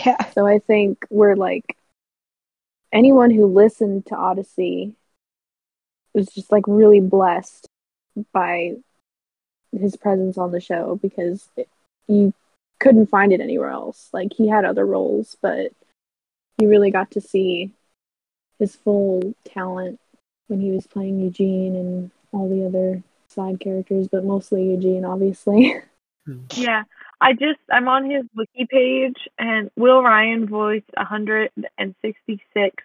Yeah. 0.07 0.23
So 0.33 0.47
I 0.47 0.59
think 0.61 1.05
we're 1.11 1.35
like 1.35 1.77
anyone 2.93 3.31
who 3.31 3.47
listened 3.47 4.07
to 4.07 4.15
Odyssey 4.15 4.95
was 6.15 6.29
just 6.29 6.53
like 6.53 6.65
really 6.67 7.01
blessed 7.01 7.69
by 8.33 8.75
his 9.73 9.97
presence 9.97 10.39
on 10.39 10.53
the 10.53 10.61
show 10.61 10.99
because 11.03 11.49
it, 11.57 11.69
you 12.07 12.33
couldn't 12.79 13.07
find 13.07 13.33
it 13.33 13.41
anywhere 13.41 13.71
else. 13.71 14.09
Like 14.13 14.33
he 14.35 14.47
had 14.47 14.65
other 14.65 14.87
roles, 14.87 15.37
but 15.43 15.73
you 16.59 16.69
really 16.69 16.91
got 16.91 17.11
to 17.13 17.21
see 17.21 17.71
his 18.59 18.77
full 18.77 19.35
talent 19.45 19.99
when 20.49 20.61
he 20.61 20.71
was 20.71 20.87
playing 20.87 21.21
Eugene 21.21 21.75
and 21.77 22.11
all 22.33 22.49
the 22.49 22.65
other 22.67 23.03
side 23.29 23.61
characters, 23.61 24.09
but 24.09 24.25
mostly 24.25 24.71
Eugene, 24.71 25.05
obviously. 25.05 25.75
Yeah, 26.57 26.85
I 27.21 27.35
just 27.35 27.61
I'm 27.71 27.87
on 27.87 28.09
his 28.09 28.25
wiki 28.35 28.67
page, 28.71 29.29
and 29.39 29.71
Will 29.77 30.03
Ryan 30.03 30.47
voiced 30.47 30.89
166 30.97 32.85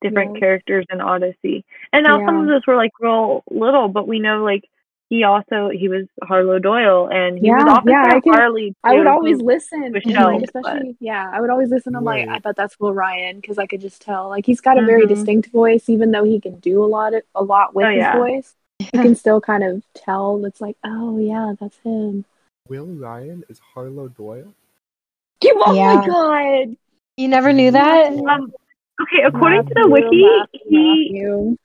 different 0.00 0.34
Yeah. 0.34 0.38
characters 0.40 0.86
in 0.90 1.00
Odyssey, 1.00 1.64
and 1.92 2.04
now 2.04 2.24
some 2.24 2.42
of 2.42 2.46
those 2.46 2.66
were 2.66 2.76
like 2.76 2.92
real 3.00 3.42
little, 3.50 3.88
but 3.88 4.06
we 4.06 4.20
know 4.20 4.44
like 4.44 4.68
he 5.08 5.22
also 5.24 5.70
he 5.70 5.88
was 5.88 6.06
Harlow 6.22 6.58
Doyle, 6.58 7.08
and 7.10 7.38
he 7.38 7.46
Yeah, 7.46 7.58
was 7.64 7.74
Officer 7.78 7.90
yeah, 7.90 8.02
I 8.16 8.20
can- 8.20 8.32
Harley. 8.32 8.74
I 8.82 8.94
would 8.96 9.06
always 9.06 9.38
who- 9.38 9.46
listen, 9.46 9.92
Michelle, 9.92 10.32
like 10.34 10.42
especially 10.42 10.96
yeah, 11.00 11.30
I 11.32 11.40
would 11.40 11.50
always 11.50 11.70
listen. 11.70 11.94
I'm 11.94 12.04
like, 12.04 12.28
I 12.28 12.38
bet 12.40 12.56
that's 12.56 12.78
Will 12.80 12.92
Ryan 12.92 13.36
because 13.40 13.58
I 13.58 13.66
could 13.66 13.80
just 13.80 14.02
tell. 14.02 14.28
Like 14.28 14.44
he's 14.46 14.60
got 14.60 14.78
a 14.78 14.82
very 14.84 15.04
Mhm. 15.04 15.08
distinct 15.08 15.50
voice, 15.52 15.88
even 15.88 16.10
though 16.10 16.24
he 16.24 16.40
can 16.40 16.58
do 16.58 16.82
a 16.82 16.86
lot 16.86 17.14
of, 17.14 17.22
a 17.34 17.42
lot 17.44 17.74
with 17.74 17.86
Oh, 17.86 17.90
his 17.90 17.98
yeah. 17.98 18.16
voice. 18.16 18.54
You 18.94 19.00
can 19.00 19.14
still 19.14 19.40
kind 19.40 19.62
of 19.64 19.82
tell. 19.94 20.44
It's 20.44 20.60
like, 20.60 20.76
oh 20.84 21.18
yeah, 21.18 21.54
that's 21.58 21.78
him. 21.78 22.24
Will 22.68 22.86
Ryan 22.86 23.44
is 23.48 23.58
Harlow 23.58 24.08
Doyle. 24.08 24.52
You, 25.42 25.54
Oh 25.64 25.74
Yeah. 25.74 25.94
my 25.94 26.06
god! 26.06 26.76
You 27.16 27.28
never 27.28 27.52
knew 27.52 27.70
that? 27.70 28.12
Um, 28.12 28.52
okay, 29.00 29.22
according 29.24 29.64
to 29.66 29.74
the 29.74 29.88
Matthew, 29.88 29.92
wiki, 29.92 30.22
Matthew, 30.22 30.60
he 30.68 31.10
Matthew. 31.12 31.56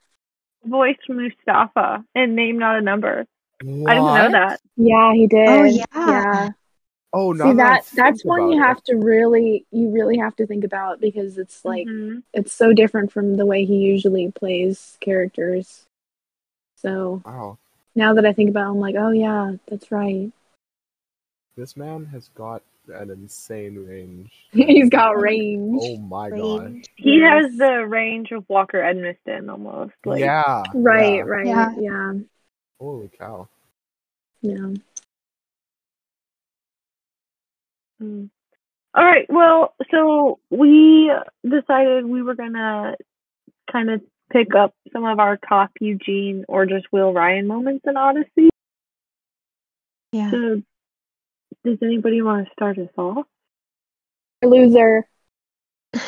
voiced 0.65 1.09
Mustafa 1.09 2.03
in 2.15 2.35
Name 2.35 2.59
Not 2.59 2.77
a 2.77 2.81
Number. 2.81 3.25
I 3.61 3.95
didn't 3.95 4.05
know 4.15 4.31
that. 4.31 4.61
Yeah, 4.77 5.13
he 5.13 5.27
did. 5.27 5.49
Oh, 5.49 5.63
yeah. 5.63 5.85
yeah. 5.95 6.49
Oh, 7.13 7.33
now 7.33 7.51
See 7.51 7.57
that 7.57 7.85
that's 7.93 8.23
one 8.23 8.51
you 8.51 8.57
about 8.57 8.67
have 8.67 8.83
to 8.85 8.95
really 8.95 9.65
you 9.71 9.89
really 9.89 10.17
have 10.17 10.35
to 10.37 10.47
think 10.47 10.63
about 10.63 11.01
because 11.01 11.37
it's 11.37 11.65
like 11.65 11.85
Mhm. 11.87 12.23
it's 12.33 12.53
so 12.53 12.71
different 12.71 13.11
from 13.11 13.35
the 13.35 13.45
way 13.45 13.65
he 13.65 13.77
usually 13.79 14.31
plays 14.31 14.97
characters. 15.01 15.85
So. 16.77 17.21
Wow, 17.25 17.57
now 17.95 18.13
that 18.13 18.25
I 18.25 18.31
think 18.33 18.49
about 18.49 18.67
it, 18.67 18.71
I'm 18.71 18.79
like, 18.79 18.95
oh 18.97 19.11
yeah, 19.11 19.53
that's 19.67 19.91
right. 19.91 20.31
this 21.57 21.75
man 21.75 22.05
has 22.05 22.29
got 22.29 22.63
an 22.87 23.09
insane 23.09 23.75
range. 23.85 24.31
He's 24.53 24.89
got 24.89 25.19
range. 25.19 25.79
Oh 25.83 25.97
my 25.97 26.29
god. 26.29 26.81
He 26.95 27.19
Yes. 27.19 27.43
has 27.43 27.57
the 27.57 27.85
range 27.87 28.31
of 28.31 28.45
Walker 28.49 28.79
Edmiston 28.79 29.51
almost. 29.51 29.93
Like, 30.05 30.21
yeah. 30.21 30.63
Right, 30.73 31.15
yeah. 31.17 31.21
right, 31.21 31.45
Yeah. 31.45 31.71
yeah, 31.77 32.13
Holy 32.81 33.11
cow. 33.15 33.47
yeah. 34.41 34.73
Mm. 38.01 38.29
All 38.95 39.05
right. 39.05 39.27
Well, 39.29 39.75
so 39.91 40.39
we 40.49 41.11
decided 41.47 42.05
we 42.05 42.23
were 42.23 42.33
gonna 42.33 42.95
kind 43.71 43.91
of 43.91 44.01
pick 44.31 44.55
up 44.55 44.73
some 44.91 45.05
of 45.05 45.19
our 45.19 45.37
top 45.37 45.69
Eugene 45.79 46.43
or 46.47 46.65
just 46.65 46.87
Will 46.91 47.13
Ryan 47.13 47.45
moments 47.45 47.85
in 47.87 47.97
Odyssey. 47.97 48.49
Yeah. 50.11 50.31
So, 50.31 50.63
does 51.63 51.77
anybody 51.83 52.23
want 52.23 52.47
to 52.47 52.51
start 52.53 52.79
us 52.79 52.89
off? 52.97 53.27
Loser. 54.41 55.05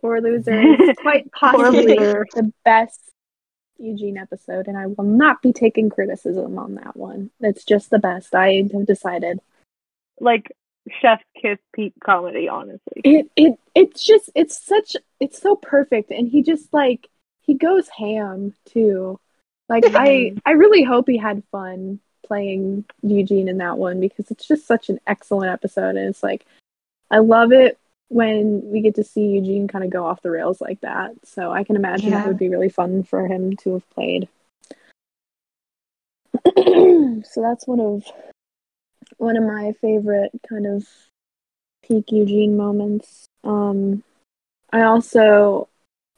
Poor 0.00 0.20
loser. 0.20 0.60
It's 0.60 1.00
quite 1.00 1.30
possibly 1.30 1.96
loser. 1.96 2.26
the 2.34 2.52
best 2.64 3.12
Eugene 3.78 4.16
episode, 4.16 4.68
and 4.68 4.76
I 4.76 4.86
will 4.86 5.04
not 5.04 5.42
be 5.42 5.52
taking 5.52 5.90
criticism 5.90 6.58
on 6.58 6.76
that 6.76 6.96
one. 6.96 7.30
It's 7.40 7.64
just 7.64 7.90
the 7.90 7.98
best. 7.98 8.34
I 8.34 8.64
have 8.72 8.86
decided. 8.86 9.40
Like 10.18 10.50
chef 11.00 11.22
Kiss 11.40 11.58
peak 11.74 11.94
comedy, 12.02 12.48
honestly. 12.48 13.02
It 13.04 13.30
it 13.36 13.58
it's 13.74 14.04
just 14.04 14.30
it's 14.34 14.64
such 14.64 14.96
it's 15.20 15.40
so 15.40 15.56
perfect, 15.56 16.10
and 16.10 16.28
he 16.28 16.42
just 16.42 16.72
like 16.72 17.08
he 17.42 17.54
goes 17.54 17.88
ham 17.88 18.54
too. 18.66 19.20
Like 19.68 19.84
I 19.86 20.34
I 20.46 20.52
really 20.52 20.82
hope 20.82 21.08
he 21.08 21.18
had 21.18 21.42
fun 21.52 22.00
playing 22.26 22.84
Eugene 23.02 23.48
in 23.48 23.58
that 23.58 23.78
one 23.78 24.00
because 24.00 24.30
it's 24.30 24.46
just 24.46 24.66
such 24.66 24.88
an 24.88 25.00
excellent 25.06 25.52
episode, 25.52 25.96
and 25.96 26.08
it's 26.08 26.22
like 26.22 26.46
I 27.10 27.18
love 27.18 27.52
it 27.52 27.78
when 28.08 28.62
we 28.64 28.80
get 28.80 28.94
to 28.96 29.04
see 29.04 29.26
Eugene 29.26 29.68
kind 29.68 29.84
of 29.84 29.90
go 29.90 30.06
off 30.06 30.22
the 30.22 30.30
rails 30.30 30.60
like 30.60 30.80
that. 30.80 31.12
So 31.24 31.50
I 31.50 31.64
can 31.64 31.76
imagine 31.76 32.10
Yeah. 32.10 32.18
that 32.22 32.28
would 32.28 32.38
be 32.38 32.48
really 32.48 32.68
fun 32.68 33.02
for 33.02 33.26
him 33.26 33.56
to 33.58 33.74
have 33.74 33.90
played. 33.90 34.28
so 37.24 37.42
that's 37.42 37.66
one 37.66 37.80
of 37.80 38.04
one 39.18 39.36
of 39.36 39.42
my 39.44 39.72
favorite 39.80 40.30
kind 40.48 40.66
of 40.66 40.86
peak 41.86 42.12
Eugene 42.12 42.56
moments. 42.56 43.28
Um, 43.44 44.02
I 44.72 44.82
also, 44.82 45.68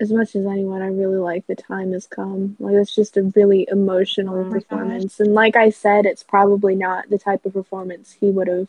as 0.01 0.13
much 0.13 0.35
as 0.35 0.47
anyone, 0.47 0.83
I 0.83 0.87
really 0.89 1.19
like 1.19 1.47
the 1.47 1.55
time 1.55 1.93
has 1.93 2.07
come. 2.07 2.57
Like 2.59 2.75
it's 2.75 2.95
just 2.95 3.17
a 3.17 3.31
really 3.37 3.67
emotional 3.71 4.41
Oh 4.41 4.45
gosh. 4.45 4.63
performance, 4.63 5.21
and 5.21 5.35
like 5.35 5.57
I 5.57 5.71
said, 5.71 6.07
it's 6.07 6.23
probably 6.23 6.75
not 6.75 7.09
the 7.11 7.19
type 7.19 7.45
of 7.47 7.53
performance 7.53 8.17
he 8.19 8.31
would 8.31 8.49
have 8.49 8.69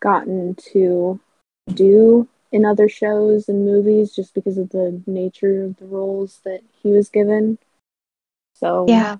gotten 0.00 0.54
to 0.72 1.20
do 1.74 2.28
in 2.52 2.64
other 2.64 2.88
shows 2.88 3.48
and 3.48 3.64
movies, 3.64 4.14
just 4.14 4.34
because 4.34 4.58
of 4.58 4.70
the 4.70 5.02
nature 5.06 5.64
of 5.64 5.76
the 5.76 5.86
roles 5.86 6.40
that 6.44 6.60
he 6.82 6.90
was 6.92 7.08
given. 7.08 7.58
So 8.54 8.86
Yeah. 8.86 9.16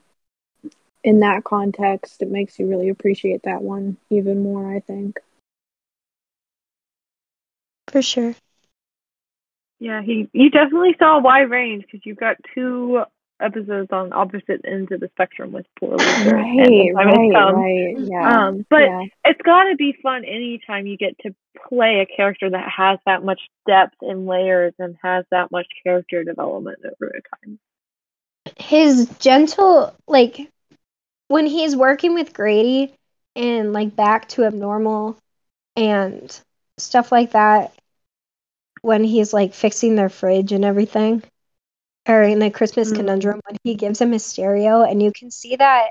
in 1.04 1.20
that 1.20 1.44
context, 1.44 2.22
it 2.22 2.30
makes 2.30 2.58
you 2.58 2.66
really 2.66 2.88
appreciate 2.88 3.42
that 3.44 3.62
one 3.62 3.96
even 4.10 4.42
more. 4.42 4.74
I 4.74 4.80
think. 4.80 5.20
For 7.88 8.02
sure. 8.02 8.34
Yeah, 9.78 10.02
he 10.02 10.28
you 10.32 10.50
definitely 10.50 10.96
saw 10.98 11.18
a 11.18 11.22
wide 11.22 11.50
range 11.50 11.82
because 11.84 12.04
you've 12.06 12.16
got 12.16 12.36
two 12.54 13.02
episodes 13.40 13.88
on 13.92 14.12
opposite 14.12 14.62
ends 14.64 14.90
of 14.92 15.00
the 15.00 15.08
spectrum 15.14 15.52
with 15.52 15.66
Poor 15.78 15.96
Loser. 15.96 16.36
Right, 16.36 16.90
right, 16.94 17.52
right. 17.52 17.96
Yeah. 17.98 18.46
Um, 18.46 18.66
but 18.70 18.82
yeah. 18.82 19.04
it's 19.24 19.42
got 19.42 19.64
to 19.64 19.76
be 19.76 19.96
fun 20.02 20.24
anytime 20.24 20.86
you 20.86 20.96
get 20.96 21.18
to 21.20 21.34
play 21.68 22.00
a 22.00 22.16
character 22.16 22.50
that 22.50 22.68
has 22.68 22.98
that 23.06 23.24
much 23.24 23.40
depth 23.66 23.96
and 24.00 24.26
layers 24.26 24.74
and 24.78 24.96
has 25.02 25.24
that 25.30 25.50
much 25.50 25.66
character 25.84 26.24
development 26.24 26.78
over 26.84 27.12
time. 27.42 27.58
his 28.56 29.08
gentle 29.18 29.94
like 30.06 30.50
when 31.28 31.46
he's 31.46 31.74
working 31.74 32.14
with 32.14 32.32
Grady 32.32 32.94
and 33.34 33.72
like 33.72 33.96
back 33.96 34.28
to 34.30 34.44
abnormal 34.44 35.18
and 35.76 36.40
stuff 36.78 37.12
like 37.12 37.32
that 37.32 37.72
when 38.82 39.02
he's 39.04 39.32
like 39.32 39.52
fixing 39.54 39.96
their 39.96 40.08
fridge 40.08 40.52
and 40.52 40.64
everything 40.64 41.22
or 42.08 42.22
in 42.22 42.38
the 42.38 42.50
Christmas 42.50 42.92
Mm. 42.92 42.96
conundrum 42.96 43.40
when 43.46 43.56
he 43.64 43.74
gives 43.74 44.00
him 44.00 44.12
his 44.12 44.24
stereo 44.24 44.82
and 44.82 45.02
you 45.02 45.12
can 45.12 45.30
see 45.30 45.56
that 45.56 45.90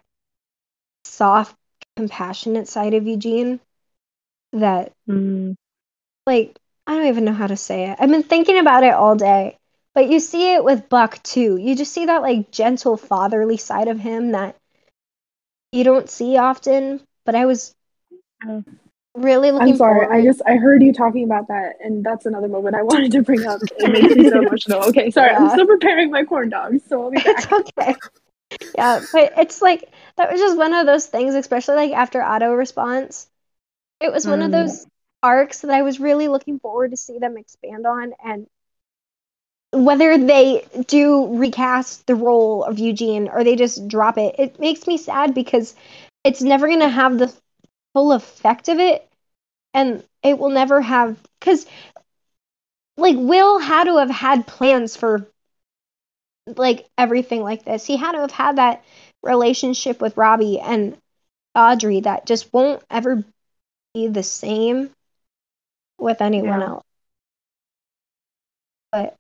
soft 1.05 1.55
compassionate 1.95 2.67
side 2.67 2.93
of 2.93 3.07
Eugene 3.07 3.59
that 4.53 4.91
like 6.25 6.57
I 6.87 6.95
don't 6.95 7.07
even 7.07 7.25
know 7.25 7.33
how 7.33 7.47
to 7.47 7.57
say 7.57 7.89
it. 7.89 7.97
I've 7.99 8.09
been 8.09 8.23
thinking 8.23 8.59
about 8.59 8.83
it 8.83 8.93
all 8.93 9.15
day. 9.15 9.57
But 9.93 10.09
you 10.09 10.19
see 10.19 10.53
it 10.53 10.63
with 10.63 10.89
Buck 10.89 11.21
too. 11.23 11.57
You 11.57 11.75
just 11.75 11.93
see 11.93 12.05
that 12.05 12.21
like 12.21 12.51
gentle 12.51 12.97
fatherly 12.97 13.57
side 13.57 13.87
of 13.87 13.99
him 13.99 14.31
that 14.31 14.55
you 15.71 15.83
don't 15.83 16.09
see 16.09 16.37
often. 16.37 17.01
But 17.25 17.35
I 17.35 17.45
was 17.45 17.73
Oh. 18.47 18.63
Really 19.15 19.51
looking 19.51 19.71
I'm 19.71 19.75
sorry. 19.77 20.05
forward. 20.05 20.09
I 20.11 20.21
just 20.23 20.41
I 20.45 20.55
heard 20.57 20.83
you 20.83 20.93
talking 20.93 21.23
about 21.23 21.47
that, 21.47 21.75
and 21.79 22.03
that's 22.03 22.25
another 22.25 22.47
moment 22.47 22.75
I 22.75 22.83
wanted 22.83 23.11
to 23.13 23.21
bring 23.23 23.45
up. 23.45 23.61
It 23.77 23.89
makes 23.89 24.13
me 24.13 24.23
so 24.25 24.39
emotional. 24.39 24.81
Okay, 24.89 25.11
sorry. 25.11 25.31
I'm 25.31 25.49
still 25.49 25.65
preparing 25.67 26.11
my 26.11 26.23
corn 26.23 26.49
dogs, 26.49 26.83
so 26.87 27.03
I'll 27.03 27.11
be 27.11 27.17
it's 27.25 27.51
okay. 27.51 27.95
Yeah, 28.75 29.01
but 29.11 29.33
it's 29.37 29.61
like 29.61 29.91
that 30.17 30.31
was 30.31 30.41
just 30.41 30.57
one 30.57 30.73
of 30.73 30.85
those 30.85 31.05
things, 31.07 31.35
especially 31.35 31.75
like 31.75 31.93
after 31.93 32.21
auto 32.23 32.53
response. 32.53 33.29
It 34.01 34.11
was 34.11 34.27
one 34.27 34.41
of 34.41 34.51
Mm. 34.51 34.51
those 34.51 34.87
arcs 35.23 35.61
that 35.61 35.71
I 35.71 35.81
was 35.83 35.99
really 35.99 36.27
looking 36.27 36.59
forward 36.59 36.91
to 36.91 36.97
see 36.97 37.19
them 37.19 37.37
expand 37.37 37.85
on 37.87 38.13
and 38.23 38.47
whether 39.71 40.17
they 40.17 40.65
do 40.87 41.37
recast 41.37 42.07
the 42.07 42.15
role 42.15 42.63
of 42.63 42.79
Eugene 42.79 43.27
or 43.27 43.43
they 43.43 43.55
just 43.55 43.87
drop 43.87 44.17
it, 44.17 44.35
it 44.39 44.59
makes 44.59 44.87
me 44.87 44.97
sad 44.97 45.33
because 45.33 45.75
it's 46.23 46.41
never 46.41 46.67
going 46.67 46.79
to 46.79 46.89
have 46.89 47.17
the 47.17 47.33
full 47.95 48.13
effect 48.13 48.69
of 48.69 48.79
it 48.79 49.09
and 49.73 50.03
it 50.23 50.39
will 50.39 50.49
never 50.49 50.81
have 50.81 51.17
because 51.39 51.65
like 52.97 53.15
Will 53.17 53.59
had 53.59 53.85
to 53.85 53.97
have 53.97 54.11
had 54.11 54.47
plans 54.47 54.97
for 54.97 55.27
like 56.57 56.87
everything 56.97 57.43
like 57.43 57.65
this. 57.65 57.85
He 57.85 57.97
had 57.97 58.13
to 58.13 58.21
have 58.21 58.31
had 58.31 58.57
that 58.57 58.83
relationship 59.23 60.01
with 60.01 60.17
Robbie 60.17 60.59
and 60.59 60.97
Audrey 61.55 62.01
that 62.01 62.25
just 62.25 62.53
won't 62.53 62.83
ever 62.89 63.23
be 63.93 64.07
the 64.07 64.23
same 64.23 64.91
with 65.99 66.21
anyone 66.21 66.61
Yeah. 66.61 66.63
else. 66.63 66.83
But 68.91 69.15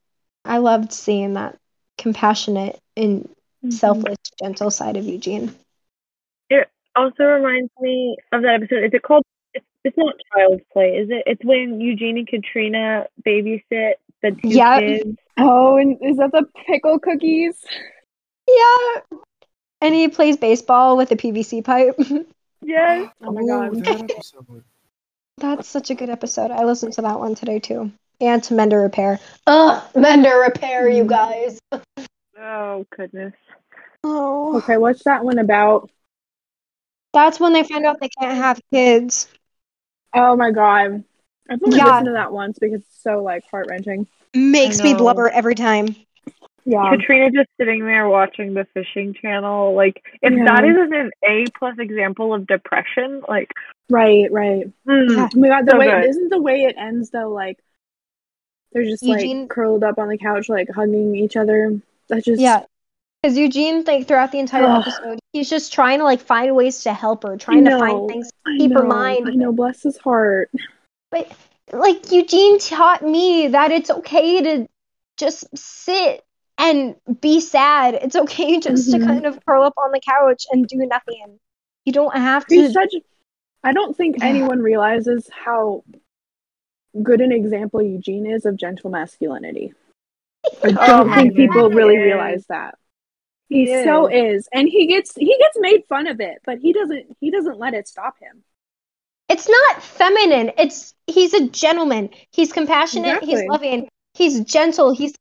I 0.45 0.57
loved 0.59 0.91
seeing 0.93 1.33
that 1.33 1.57
compassionate 1.97 2.79
and 2.97 3.29
Mm-hmm. 3.65 4.03
selfless, 4.03 4.17
gentle 4.41 4.71
side 4.71 4.97
of 4.97 5.05
Eugene. 5.05 5.53
Also 6.95 7.23
reminds 7.23 7.71
me 7.79 8.17
of 8.31 8.41
that 8.43 8.55
episode. 8.55 8.83
Is 8.85 8.93
it 8.93 9.03
called? 9.03 9.23
It's, 9.53 9.65
it's 9.83 9.97
not 9.97 10.15
Child's 10.33 10.63
Play, 10.71 10.97
is 10.97 11.09
it? 11.09 11.23
It's 11.25 11.43
when 11.43 11.79
Eugene 11.81 12.17
and 12.17 12.27
Katrina 12.27 13.07
babysit 13.25 13.93
the 14.21 14.31
two 14.31 14.39
Yep. 14.49 14.79
kids. 14.79 15.17
Oh, 15.37 15.77
and 15.77 15.97
is 16.01 16.17
that 16.17 16.31
the 16.31 16.45
pickle 16.65 16.99
cookies? 16.99 17.55
Yeah. 18.47 19.01
And 19.81 19.93
he 19.93 20.07
plays 20.07 20.37
baseball 20.37 20.95
with 20.97 21.11
a 21.11 21.15
PVC 21.15 21.63
pipe. 21.63 21.95
Yes. 22.67 23.11
Oh 23.21 23.31
my 23.31 23.43
god. 23.45 24.25
That's 25.37 25.67
such 25.67 25.91
a 25.91 25.95
good 25.95 26.09
episode. 26.09 26.49
I 26.49 26.63
listened 26.63 26.93
to 26.93 27.03
that 27.03 27.19
one 27.19 27.35
today 27.35 27.59
too. 27.59 27.91
And 28.19 28.41
to 28.45 28.55
Mender 28.55 28.79
Repair. 28.81 29.19
Ugh, 29.45 29.83
Mender 29.95 30.39
Repair, 30.39 30.89
you 30.89 31.03
guys. 31.05 31.59
Oh 32.37 32.85
goodness. 32.95 33.33
Oh. 34.03 34.57
Okay, 34.57 34.77
what's 34.77 35.03
that 35.05 35.23
one 35.23 35.37
about? 35.39 35.89
That's 37.15 37.39
when 37.39 37.53
they 37.53 37.63
find 37.63 37.85
out 37.85 38.01
they 38.01 38.09
can't 38.09 38.37
have 38.37 38.59
kids. 38.73 39.27
Oh 40.13 40.35
my 40.35 40.51
god. 40.51 41.03
I've 41.49 41.59
only 41.63 41.77
Yeah. 41.77 41.85
listened 41.85 42.05
to 42.07 42.11
that 42.11 42.33
once 42.33 42.59
because 42.59 42.81
it's 42.81 43.01
so 43.01 43.23
like 43.23 43.43
heart 43.49 43.67
wrenching. 43.69 44.05
Makes 44.35 44.83
me 44.83 44.93
blubber 44.93 45.29
every 45.29 45.55
time. 45.55 45.95
Yeah. 46.65 46.89
Katrina 46.89 47.31
just 47.31 47.49
sitting 47.57 47.85
there 47.85 48.09
watching 48.09 48.53
the 48.53 48.65
fishing 48.73 49.13
channel. 49.13 49.73
Like, 49.75 50.03
if 50.21 50.33
Yeah. 50.33 50.43
that 50.45 50.65
isn't 50.65 50.93
an 50.93 51.11
A 51.23 51.45
plus 51.57 51.77
example 51.79 52.33
of 52.33 52.47
depression, 52.47 53.21
like, 53.29 53.49
Right, 53.89 54.29
right. 54.31 54.65
hmm, 54.85 55.09
Yeah. 55.09 55.29
Oh 55.33 55.39
my 55.39 55.47
god, 55.47 55.65
the 55.67 55.71
So 55.71 55.79
way 55.79 55.89
good. 55.89 56.05
isn't 56.09 56.29
the 56.29 56.41
way 56.41 56.63
it 56.65 56.75
ends 56.77 57.11
though 57.11 57.29
like 57.29 57.59
they're 58.73 58.83
just 58.83 59.03
Eugene- 59.03 59.41
like 59.43 59.49
curled 59.49 59.83
up 59.85 59.99
on 59.99 60.09
the 60.09 60.17
couch 60.17 60.49
like 60.49 60.67
hugging 60.69 61.15
each 61.15 61.37
other. 61.37 61.79
That 62.09 62.25
just 62.25 62.41
Yeah. 62.41 62.65
Because 63.25 63.39
Eugene, 63.39 63.83
like 63.85 64.07
throughout 64.07 64.31
the 64.31 64.37
entire 64.37 64.65
Ugh. 64.65 64.83
episode, 64.87 65.17
he's 65.33 65.49
just 65.49 65.73
trying 65.73 65.97
to 65.97 66.03
like 66.03 66.21
find 66.21 66.55
ways 66.55 66.83
to 66.83 66.93
help 66.93 67.23
her, 67.23 67.37
trying 67.37 67.65
to 67.65 67.71
find 67.71 68.07
things. 68.07 68.29
to 68.45 68.57
keep 68.59 68.71
her 68.73 68.83
mind. 68.83 69.27
I 69.27 69.31
know, 69.31 69.51
bless 69.51 69.81
his 69.81 69.97
heart. 69.97 70.51
But 71.09 71.31
like 71.73 72.11
Eugene 72.11 72.59
taught 72.59 73.01
me 73.03 73.47
that 73.47 73.71
it's 73.71 73.89
okay 73.89 74.43
to 74.43 74.67
just 75.17 75.45
sit 75.57 76.23
and 76.59 76.93
be 77.19 77.39
sad. 77.41 77.95
It's 77.95 78.15
okay 78.15 78.59
just 78.59 78.91
to 78.91 78.99
Mhm. 78.99 79.07
kind 79.07 79.25
of 79.25 79.43
curl 79.43 79.63
up 79.63 79.73
on 79.75 79.89
the 79.91 80.01
couch 80.07 80.45
and 80.51 80.67
do 80.67 80.77
nothing. 80.85 81.39
You 81.83 81.93
don't 81.93 82.15
have 82.15 82.45
to. 82.45 82.71
such 82.71 82.93
I 83.63 83.73
don't 83.73 83.97
think 83.97 84.17
anyone 84.21 84.59
realizes 84.61 85.27
how 85.33 85.83
good 87.01 87.21
an 87.21 87.31
example 87.31 87.81
Eugene 87.81 88.27
is 88.27 88.45
of 88.45 88.55
gentle 88.55 88.91
masculinity. 88.91 89.73
I 90.63 90.67
Oh 90.79 90.85
don't 90.85 91.07
my 91.07 91.15
think 91.15 91.35
people 91.35 91.63
goodness. 91.63 91.75
really 91.75 91.97
realize 91.97 92.45
that. 92.49 92.77
He 93.49 93.65
He 93.65 93.83
so 93.83 94.07
is. 94.07 94.41
is. 94.41 94.49
And 94.51 94.67
he 94.67 94.87
gets 94.87 95.15
he 95.15 95.37
gets 95.37 95.57
made 95.59 95.85
fun 95.87 96.07
of 96.07 96.19
it, 96.19 96.39
but 96.45 96.59
he 96.59 96.73
doesn't 96.73 97.15
he 97.19 97.31
doesn't 97.31 97.59
let 97.59 97.73
it 97.73 97.87
stop 97.87 98.19
him. 98.19 98.43
It's 99.29 99.49
not 99.49 99.81
feminine. 99.83 100.51
It's 100.57 100.93
he's 101.07 101.33
a 101.33 101.47
gentleman. 101.47 102.09
He's 102.31 102.51
compassionate. 102.53 103.23
He's 103.23 103.41
loving. 103.49 103.87
He's 104.13 104.41
gentle. 104.41 104.93
He's 104.95 105.13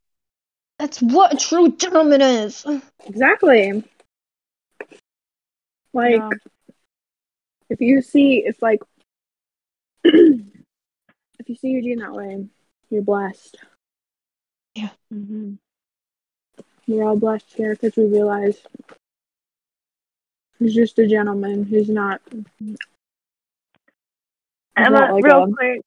that's 0.79 1.01
what 1.01 1.35
a 1.35 1.37
true 1.37 1.73
gentleman 1.77 2.21
is. 2.21 2.67
Exactly. 3.07 3.85
Like 5.93 6.13
Yeah. 6.17 6.31
if 7.71 7.81
you 7.81 8.03
see 8.03 8.45
if 8.45 8.61
like 8.61 8.81
if 10.05 10.43
you 11.47 11.55
see 11.57 11.69
Eugene 11.69 11.99
that 12.01 12.13
way, 12.13 12.47
you're 12.91 13.03
blessed. 13.03 13.57
Yeah. 14.75 14.91
Mhm. 15.13 15.59
We're 16.87 17.05
all 17.05 17.17
blessed 17.17 17.47
here 17.55 17.75
because 17.75 17.97
we 17.97 18.05
realize 18.05 18.59
he's 20.59 20.75
just 20.75 20.99
a 20.99 21.07
gentleman. 21.07 21.65
He's 21.65 21.89
not 21.89 22.21
He's 22.31 22.77
Emma, 24.77 24.91
not 25.01 25.13
like 25.15 25.25
real 25.25 25.45
a- 25.45 25.53
quick. 25.53 25.83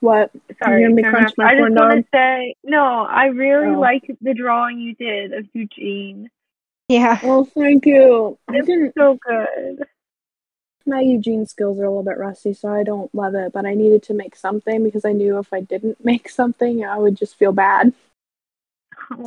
what 0.00 0.30
Sorry, 0.62 0.82
gonna 0.82 0.94
be 0.94 1.02
to 1.02 1.10
crunch 1.10 1.32
my 1.36 1.46
I 1.46 1.54
just 1.54 1.60
corn 1.60 1.74
want 1.74 2.04
to 2.04 2.08
say, 2.12 2.54
no, 2.62 2.84
I 3.08 3.26
really 3.26 3.74
Oh. 3.74 3.80
like 3.80 4.04
the 4.20 4.34
drawing 4.34 4.78
you 4.78 4.94
did 4.94 5.32
of 5.32 5.46
Eugene. 5.54 6.30
Yeah. 6.88 7.18
Well, 7.22 7.44
thank 7.44 7.84
you. 7.86 8.38
I 8.48 8.58
It's 8.58 8.66
didn't 8.66 8.94
so 8.96 9.14
good. 9.20 9.84
my 10.86 11.00
Eugene 11.00 11.44
skills 11.46 11.78
are 11.80 11.84
a 11.84 11.88
little 11.90 12.02
bit 12.02 12.16
rusty, 12.16 12.54
so 12.54 12.68
I 12.72 12.82
don't 12.82 13.14
love 13.14 13.34
it, 13.34 13.52
but 13.52 13.66
I 13.66 13.74
needed 13.74 14.02
to 14.04 14.14
make 14.14 14.36
something 14.36 14.82
because 14.84 15.04
I 15.04 15.12
knew 15.12 15.38
if 15.38 15.52
I 15.52 15.60
didn't 15.62 16.02
make 16.04 16.28
something 16.28 16.84
I 16.84 16.96
would 16.98 17.16
just 17.16 17.36
feel 17.36 17.52
bad. 17.52 17.92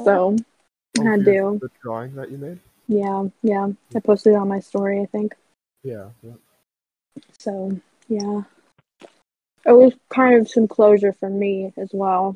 So 0.04 0.38
I 1.00 1.04
had 1.04 1.24
for 1.24 1.32
to. 1.32 1.60
The 1.62 1.70
drawing 1.82 2.16
that 2.16 2.32
you 2.32 2.38
made? 2.38 2.60
Yeah, 2.88 3.26
yeah. 3.42 3.70
I 3.96 4.00
posted 4.00 4.34
it 4.34 4.38
on 4.38 4.48
my 4.48 4.60
story, 4.60 5.02
I 5.02 5.06
think. 5.06 5.36
Yeah. 5.84 6.10
yeah. 6.22 6.34
So 7.40 7.80
yeah. 8.08 8.44
It 9.66 9.72
was 9.72 9.94
kind 10.10 10.42
of 10.42 10.50
some 10.50 10.68
closure 10.68 11.14
for 11.14 11.30
me 11.30 11.72
as 11.78 11.90
well. 11.94 12.36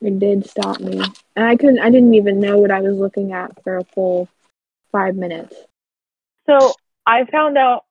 It 0.00 0.18
did 0.18 0.48
stop 0.48 0.80
me. 0.80 1.00
And 1.36 1.44
I 1.44 1.56
couldn't 1.56 1.80
I 1.80 1.90
didn't 1.90 2.14
even 2.14 2.40
know 2.40 2.58
what 2.58 2.70
I 2.70 2.80
was 2.80 2.96
looking 2.96 3.32
at 3.32 3.62
for 3.62 3.76
a 3.76 3.84
full 3.84 4.28
five 4.92 5.16
minutes. 5.16 5.54
So 6.46 6.72
I 7.06 7.24
found 7.24 7.58
out 7.58 7.84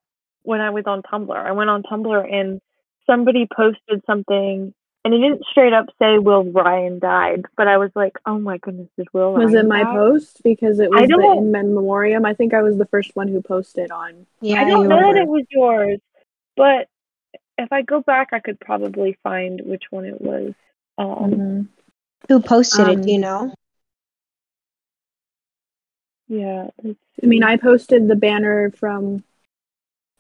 when 0.44 0.62
I 0.62 0.70
was 0.70 0.86
on 0.88 1.02
Tumblr. 1.02 1.36
I 1.36 1.52
went 1.52 1.70
on 1.70 1.84
Tumblr 1.84 2.34
and 2.34 2.62
somebody 3.06 3.48
posted 3.54 4.02
something, 4.06 4.74
and 5.08 5.13
he 5.13 5.22
didn't 5.22 5.46
straight 5.50 5.72
up 5.72 5.86
say 6.00 6.17
Will 6.17 6.43
Ryan 6.43 7.00
died, 7.00 7.46
but 7.56 7.65
I 7.67 7.78
was 7.78 7.91
like, 7.96 8.17
oh 8.26 8.38
my 8.38 8.58
goodness, 8.58 8.89
did 8.98 9.08
Will 9.13 9.32
Was 9.34 9.54
Ryan 9.54 9.65
it 9.65 9.70
my 9.70 9.84
die? 9.84 9.93
post? 9.93 10.43
Because 10.43 10.80
it 10.80 10.89
was 10.89 11.08
the 11.08 11.36
in 11.38 11.52
memoriam. 11.52 12.26
I 12.26 12.34
think 12.34 12.54
I 12.54 12.62
was 12.62 12.78
the 12.78 12.86
first 12.88 13.15
one 13.15 13.30
who 13.30 13.41
posted 13.41 13.89
on. 13.89 14.26
Yeah. 14.41 14.60
I 14.62 14.65
don't 14.65 14.89
know 14.89 15.13
that 15.13 15.22
it 15.22 15.28
was 15.28 15.46
yours, 15.50 16.00
but 16.58 16.89
if 17.58 17.72
I 17.72 17.84
go 17.84 18.02
back, 18.02 18.30
I 18.34 18.39
could 18.39 18.60
probably 18.60 19.17
find 19.24 19.62
which 19.63 19.86
one 19.91 20.04
it 20.04 20.20
was. 20.20 20.54
Um, 20.98 21.08
Mhm. 21.08 21.67
Who 22.28 22.41
posted 22.41 22.88
it? 22.89 22.96
Um, 22.98 23.02
Do 23.04 23.12
you 23.12 23.20
know? 23.20 23.54
yeah. 26.28 26.67
I 26.84 27.26
mean. 27.26 27.43
I 27.43 27.56
posted 27.58 28.08
the 28.08 28.15
banner 28.15 28.72
from 28.72 29.24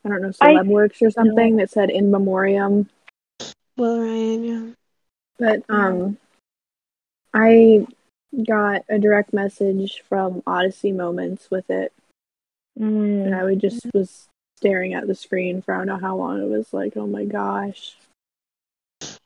I 0.05 0.09
don't 0.09 0.21
know 0.21 0.31
I- 0.39 0.53
Celebworks 0.53 1.01
or 1.01 1.11
something 1.11 1.57
that 1.57 1.69
said 1.69 1.89
in 1.89 2.09
memoriam. 2.11 2.89
Will 3.77 3.99
Ryan. 4.01 4.43
Yeah. 4.43 4.73
But 5.39 5.63
um, 5.69 6.17
I 7.33 7.85
got 8.45 8.83
a 8.89 8.99
direct 8.99 9.33
message 9.33 10.03
from 10.09 10.41
Odyssey 10.47 10.91
Moments 10.91 11.49
with 11.51 11.69
it, 11.69 11.93
and 12.75 13.33
Mm. 13.33 13.39
I 13.39 13.43
would 13.43 13.59
just 13.59 13.85
was 13.93 14.27
staring 14.57 14.93
at 14.93 15.07
the 15.07 15.15
screen 15.15 15.61
for 15.61 15.73
I 15.73 15.77
don't 15.77 15.87
know 15.87 15.97
how 15.97 16.15
long. 16.15 16.41
It 16.41 16.49
was 16.49 16.73
like, 16.73 16.97
oh 16.97 17.07
my 17.07 17.25
gosh. 17.25 17.95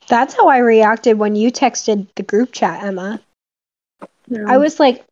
That's 0.07 0.35
how 0.35 0.49
I 0.49 0.57
reacted 0.57 1.17
when 1.17 1.35
you 1.35 1.51
texted 1.51 2.07
the 2.15 2.23
group 2.23 2.51
chat, 2.51 2.83
Emma. 2.83 3.21
Yeah. 4.27 4.45
I 4.47 4.57
was 4.57 4.79
like, 4.79 5.05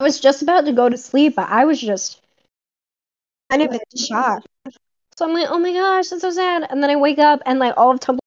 I 0.00 0.04
was 0.04 0.18
just 0.18 0.42
about 0.42 0.64
to 0.66 0.72
go 0.72 0.88
to 0.88 0.98
sleep, 0.98 1.36
but 1.36 1.48
I 1.48 1.64
was 1.64 1.80
just 1.80 2.20
kind 3.50 3.62
of 3.62 3.72
in 3.72 3.80
shock. 3.96 4.42
So 5.16 5.24
I'm 5.24 5.32
like, 5.32 5.46
oh 5.48 5.58
my 5.58 5.72
gosh, 5.72 6.08
that's 6.08 6.22
so 6.22 6.30
sad. 6.32 6.66
And 6.68 6.82
then 6.82 6.90
I 6.90 6.96
wake 6.96 7.20
up 7.20 7.40
and 7.46 7.60
like 7.60 7.74
all 7.76 7.92
of 7.92 8.00
Tumblr's 8.00 8.18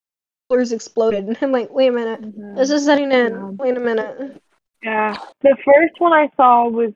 exploded. 0.50 1.26
And 1.28 1.38
I'm 1.42 1.52
like, 1.52 1.70
wait 1.72 1.88
a 1.88 1.92
minute. 1.92 2.22
Mhm. 2.22 2.56
This 2.56 2.70
is 2.70 2.86
setting 2.86 3.12
in. 3.12 3.34
Yeah. 3.34 3.50
Wait 3.58 3.78
a 3.78 3.80
minute. 3.80 4.42
Yeah. 4.84 5.16
The 5.42 5.58
first 5.66 6.00
one 6.00 6.14
I 6.14 6.30
saw 6.38 6.68
was 6.68 6.94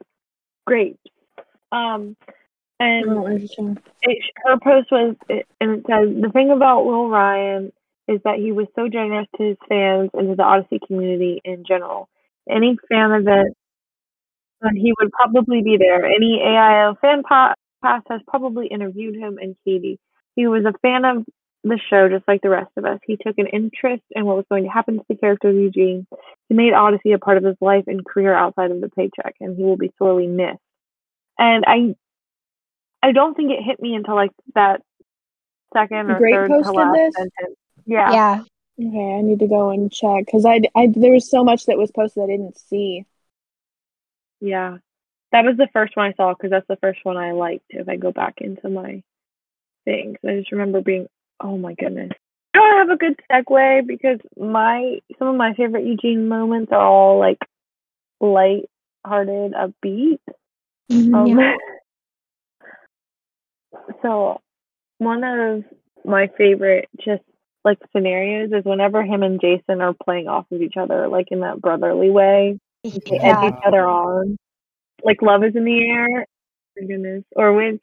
grapes. 0.66 1.00
Um, 1.72 2.16
and 2.80 3.10
Oh, 3.10 3.28
it, 3.28 4.18
her 4.46 4.58
post 4.60 4.92
was, 4.92 5.16
it, 5.30 5.46
and 5.60 5.72
it 5.80 5.86
says, 5.88 6.10
the 6.22 6.30
thing 6.32 6.50
about 6.52 6.86
Will 6.86 7.10
Ryan 7.10 7.72
is 8.08 8.20
that 8.24 8.40
he 8.40 8.52
was 8.52 8.68
so 8.76 8.88
generous 8.90 9.28
to 9.38 9.44
his 9.44 9.58
fans 9.70 10.10
and 10.14 10.30
to 10.30 10.36
the 10.36 10.44
Odyssey 10.44 10.80
community 10.86 11.42
in 11.46 11.64
general. 11.68 12.10
Any 12.50 12.78
fan 12.90 13.12
event, 13.12 13.56
and 14.62 14.78
he 14.78 14.94
would 15.00 15.12
probably 15.12 15.62
be 15.62 15.78
there. 15.78 16.06
Any 16.06 16.40
AIO 16.44 17.00
fan 17.00 17.24
pa- 17.24 17.56
pass 17.84 18.02
has 18.10 18.22
probably 18.28 18.68
interviewed 18.68 19.16
him 19.16 19.38
and 19.40 19.56
Katie. 19.66 20.00
He 20.36 20.48
was 20.48 20.66
a 20.66 20.74
fan 20.80 21.06
of 21.06 21.26
the 21.64 21.80
show 21.90 22.10
just 22.10 22.28
like 22.28 22.42
the 22.42 22.50
rest 22.50 22.72
of 22.78 22.86
us. 22.86 23.00
He 23.06 23.18
took 23.18 23.38
an 23.38 23.48
interest 23.48 24.04
in 24.12 24.26
what 24.26 24.36
was 24.38 24.46
going 24.50 24.64
to 24.64 24.70
happen 24.70 24.98
to 24.98 25.06
the 25.08 25.16
character 25.16 25.50
of 25.50 25.56
Eugene. 25.56 26.08
He 26.50 26.56
made 26.56 26.74
Odyssey 26.74 27.12
a 27.12 27.20
part 27.20 27.38
of 27.38 27.44
his 27.44 27.58
life 27.62 27.86
and 27.88 28.06
career 28.06 28.34
outside 28.34 28.72
of 28.72 28.82
the 28.82 28.90
paycheck, 28.90 29.36
and 29.40 29.56
he 29.56 29.64
will 29.64 29.78
be 29.78 29.92
sorely 29.98 30.28
missed. 30.28 30.60
And 31.38 31.64
I, 31.68 31.96
I 33.04 33.12
don't 33.12 33.36
think 33.36 33.52
it 33.52 33.64
hit 33.64 33.82
me 33.82 33.96
until 33.96 34.16
like 34.16 34.32
that 34.56 34.82
second 35.74 36.10
or 36.10 36.18
Great 36.18 36.34
third 36.34 36.48
to 36.50 36.72
last 36.72 36.94
this? 36.96 37.16
sentence. 37.16 37.58
Yeah. 37.86 38.12
Yeah. 38.12 38.44
Okay, 38.80 39.16
I 39.20 39.22
need 39.22 39.40
to 39.40 39.48
go 39.48 39.70
and 39.70 39.92
check 39.92 40.26
because 40.26 40.46
I, 40.46 40.62
I 40.76 40.88
there 40.88 41.12
was 41.12 41.30
so 41.30 41.44
much 41.44 41.66
that 41.66 41.78
was 41.78 41.92
posted 41.92 42.24
I 42.24 42.28
didn't 42.28 42.58
see. 42.58 43.06
Yeah, 44.40 44.78
that 45.32 45.46
was 45.46 45.58
the 45.58 45.70
first 45.72 45.96
one 45.96 46.08
I 46.08 46.14
saw 46.14 46.34
because 46.34 46.50
that's 46.50 46.68
the 46.68 46.78
first 46.78 47.00
one 47.04 47.18
I 47.18 47.32
liked. 47.32 47.66
If 47.70 47.88
I 47.88 47.98
go 47.98 48.12
back 48.12 48.36
into 48.42 48.70
my 48.70 49.04
things, 49.86 50.18
I 50.26 50.38
just 50.38 50.52
remember 50.52 50.82
being, 50.82 51.08
oh 51.42 51.58
my 51.58 51.74
goodness. 51.74 52.12
I 52.54 52.58
don't 52.58 52.90
have 52.90 52.96
a 52.96 52.98
good 52.98 53.20
segue 53.32 53.88
because 53.88 54.20
my 54.38 55.00
some 55.18 55.30
of 55.30 55.36
my 55.36 55.54
favorite 55.54 55.86
Eugene 55.86 56.28
moments 56.28 56.72
are 56.72 56.86
all 56.86 57.18
like 57.20 57.38
light-hearted, 58.20 59.54
upbeat. 59.54 60.20
Mm-hmm. 60.92 61.16
Um, 61.16 61.28
Yeah. 61.28 61.56
So, 64.02 64.40
one 64.98 65.24
of 65.24 65.64
my 66.04 66.30
favorite 66.38 66.90
just 67.04 67.24
like 67.64 67.78
scenarios 67.96 68.52
is 68.52 68.66
whenever 68.66 69.04
him 69.04 69.24
and 69.24 69.40
Jason 69.40 69.82
are 69.82 69.94
playing 70.04 70.28
off 70.28 70.46
of 70.52 70.62
each 70.62 70.76
other, 70.78 71.08
like 71.08 71.28
in 71.32 71.42
that 71.42 71.62
brotherly 71.62 72.10
way. 72.10 72.60
They 72.84 72.90
egg 72.90 73.00
Yeah. 73.22 73.48
each 73.48 73.64
other 73.66 73.88
on. 73.88 74.38
Like 75.04 75.22
love 75.22 75.44
is 75.44 75.56
in 75.56 75.64
the 75.66 75.88
air. 75.90 76.26
My 76.78 76.88
goodness. 76.88 77.24
Or 77.36 77.54
when 77.54 77.80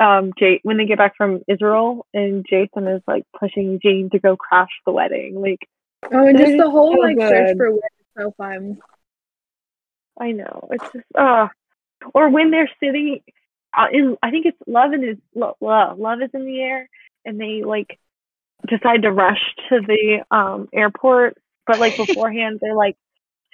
um 0.00 0.32
Jay 0.38 0.60
when 0.62 0.76
they 0.76 0.86
get 0.86 0.98
back 0.98 1.16
from 1.16 1.42
Israel 1.48 2.06
and 2.12 2.44
Jason 2.48 2.86
is 2.88 3.02
like 3.06 3.24
pushing 3.38 3.78
Jane 3.82 4.10
to 4.10 4.18
go 4.18 4.36
crash 4.36 4.70
the 4.84 4.92
wedding. 4.92 5.40
Like 5.40 5.68
Oh, 6.12 6.26
and 6.26 6.38
just 6.38 6.56
the 6.58 6.70
whole 6.70 6.94
so 6.94 7.00
like 7.00 7.18
search 7.20 7.56
for 7.56 7.70
women 7.70 7.80
is 8.00 8.06
so 8.16 8.34
fun. 8.36 8.78
I 10.20 10.32
know. 10.32 10.68
It's 10.70 10.84
just 10.92 11.06
uh 11.18 11.48
or 12.12 12.28
when 12.28 12.50
they're 12.50 12.70
sitting 12.82 13.20
uh, 13.76 13.86
in 13.92 14.16
I 14.22 14.30
think 14.30 14.46
it's 14.46 14.58
love 14.66 14.92
and 14.92 15.04
is 15.04 15.16
love, 15.34 15.56
love 15.60 16.18
is 16.22 16.30
in 16.34 16.44
the 16.44 16.60
air 16.60 16.88
and 17.24 17.40
they 17.40 17.62
like 17.64 17.98
decide 18.68 19.02
to 19.02 19.12
rush 19.12 19.40
to 19.68 19.80
the 19.80 20.24
um 20.30 20.68
airport 20.72 21.36
but 21.66 21.78
like 21.78 21.96
beforehand 22.06 22.58
they're 22.60 22.76
like 22.76 22.96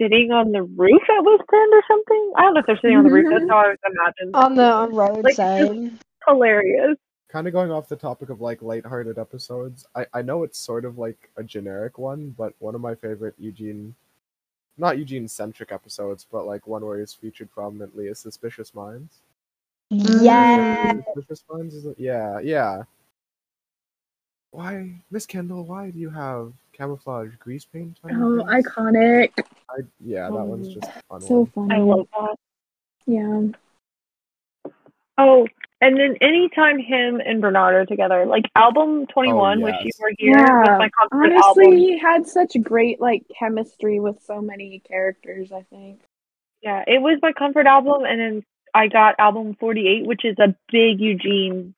sitting 0.00 0.30
on 0.32 0.52
the 0.52 0.62
roof 0.62 1.02
at 1.02 1.22
Whit's 1.22 1.44
End 1.52 1.74
or 1.74 1.82
something. 1.86 2.32
I 2.36 2.42
don't 2.42 2.54
know 2.54 2.60
if 2.60 2.66
they're 2.66 2.80
sitting 2.80 2.96
on 2.96 3.04
the 3.04 3.10
roof. 3.10 3.26
That's 3.30 3.44
how 3.48 3.58
I 3.58 3.68
was 3.68 3.78
imagined. 3.84 4.34
On 4.34 4.54
the 4.54 4.88
roadside. 4.90 6.00
Hilarious. 6.26 6.96
kind 7.28 7.46
of 7.46 7.52
going 7.52 7.70
off 7.70 7.88
the 7.88 7.96
topic 7.96 8.28
of 8.30 8.40
like 8.40 8.60
lighthearted 8.62 9.18
episodes 9.18 9.86
i 9.94 10.04
i 10.14 10.20
know 10.22 10.42
it's 10.42 10.58
sort 10.58 10.84
of 10.84 10.98
like 10.98 11.30
a 11.36 11.42
generic 11.42 11.96
one 11.98 12.34
but 12.36 12.52
one 12.58 12.74
of 12.74 12.80
my 12.80 12.94
favorite 12.94 13.34
eugene 13.38 13.94
not 14.78 14.98
eugene 14.98 15.28
centric 15.28 15.70
episodes 15.72 16.26
but 16.30 16.44
like 16.46 16.66
one 16.66 16.84
where 16.84 16.98
he's 16.98 17.14
featured 17.14 17.50
prominently 17.52 18.06
is 18.06 18.18
suspicious 18.18 18.74
minds 18.74 19.18
Yeah. 19.90 20.92
suspicious 21.14 21.44
minds 21.50 21.74
is 21.74 21.86
yeah 21.98 22.38
yeah 22.40 22.82
why 24.50 25.00
miss 25.10 25.26
kendall 25.26 25.64
why 25.64 25.90
do 25.90 25.98
you 25.98 26.10
have 26.10 26.52
camouflage 26.72 27.30
grease 27.38 27.64
paint 27.64 27.96
on 28.04 28.10
Oh, 28.22 28.44
face? 28.44 28.64
iconic. 28.66 29.30
I, 29.70 29.82
yeah 30.04 30.30
that 30.30 30.44
one's 30.44 30.68
Mm. 30.68 30.74
just 30.74 30.90
fun 31.08 31.20
So 31.20 31.34
one. 31.40 31.46
funny. 31.68 31.74
I 31.74 31.78
love 31.78 32.08
that. 32.18 32.36
Yeah. 33.06 33.42
Oh, 35.18 35.46
and 35.80 35.96
then 35.98 36.16
anytime 36.20 36.78
him 36.78 37.20
and 37.24 37.40
Bernard 37.40 37.74
are 37.74 37.86
together, 37.86 38.26
like 38.26 38.44
album 38.54 39.06
21, 39.06 39.62
Wish 39.62 39.74
You. 39.82 39.90
Were 40.00 40.12
Here, 40.18 40.32
was 40.34 40.66
Yeah, 40.66 40.78
my 40.78 40.90
comfort 41.00 41.32
Honestly, 41.32 41.64
album. 41.64 41.78
he 41.78 41.98
had 41.98 42.26
such 42.26 42.56
great 42.62 43.00
like 43.00 43.24
chemistry 43.38 44.00
with 44.00 44.20
so 44.22 44.40
many 44.40 44.80
characters, 44.86 45.50
I 45.52 45.62
think. 45.70 46.00
Yeah, 46.62 46.84
it 46.86 47.00
was 47.00 47.18
my 47.22 47.32
comfort 47.32 47.66
album, 47.66 48.04
and 48.04 48.20
then 48.20 48.42
I 48.74 48.88
got 48.88 49.14
album 49.18 49.56
48, 49.58 50.06
which 50.06 50.24
is 50.24 50.36
a 50.38 50.54
big 50.70 51.00
Eugene 51.00 51.74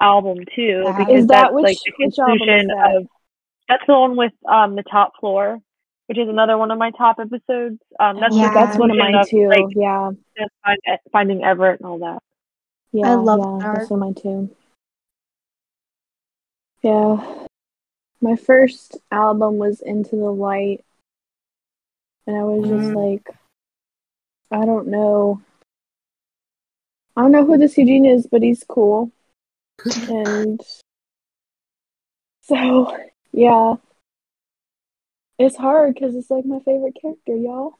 album 0.00 0.38
too, 0.54 0.82
Wow. 0.84 0.98
because 0.98 1.20
Is 1.20 1.26
that 1.28 1.42
that's 1.42 1.54
which- 1.54 1.64
like 1.64 1.76
the 1.84 1.92
which 2.04 2.18
album 2.18 2.34
is 2.34 2.38
conclusion 2.40 2.66
that? 2.68 2.96
of 2.96 3.06
that's 3.68 3.82
the 3.86 3.98
one 3.98 4.16
with 4.16 4.32
um 4.48 4.76
the 4.76 4.82
top 4.84 5.12
floor, 5.20 5.58
which 6.06 6.18
is 6.18 6.28
another 6.28 6.58
one 6.58 6.70
of 6.70 6.78
my 6.78 6.90
top 6.92 7.18
episodes. 7.18 7.78
Um, 7.98 8.20
that's 8.20 8.36
Yeah. 8.36 8.52
That's 8.52 8.76
one 8.78 8.90
of 8.90 8.96
conclusion 8.96 9.12
mine 9.12 9.26
too. 9.26 9.48
Like 9.48 9.74
yeah. 9.74 10.10
finding 11.12 11.42
Everett 11.44 11.80
and 11.80 11.88
all 11.88 11.98
that. 12.00 12.22
Yeah. 12.92 13.06
I 13.10 13.14
love 13.14 13.38
yeah, 13.40 13.44
Bernard. 13.58 13.80
That's 13.80 13.90
one 13.90 14.02
of 14.02 14.06
mine 14.06 14.14
too. 14.14 14.56
Yeah. 16.82 17.46
My 18.20 18.36
first 18.36 18.96
album 19.10 19.58
was 19.58 19.80
Into 19.80 20.16
the 20.16 20.30
Light. 20.32 20.84
And 22.26 22.36
I 22.36 22.42
was 22.42 22.68
just 22.68 22.92
Mhm. 22.92 22.94
like 22.94 23.28
I 24.50 24.64
don't 24.64 24.88
know. 24.88 25.40
I 27.16 27.22
don't 27.22 27.32
know 27.32 27.44
who 27.44 27.58
this 27.58 27.76
Eugene 27.78 28.04
is, 28.06 28.26
but 28.26 28.42
he's 28.42 28.62
cool. 28.68 29.10
and 30.08 30.60
so 32.42 32.96
yeah. 33.32 33.74
It's 35.38 35.56
hard 35.56 35.94
because 35.94 36.14
it's 36.16 36.30
like 36.30 36.46
my 36.46 36.60
favorite 36.60 36.96
character, 37.00 37.36
y'all. 37.36 37.74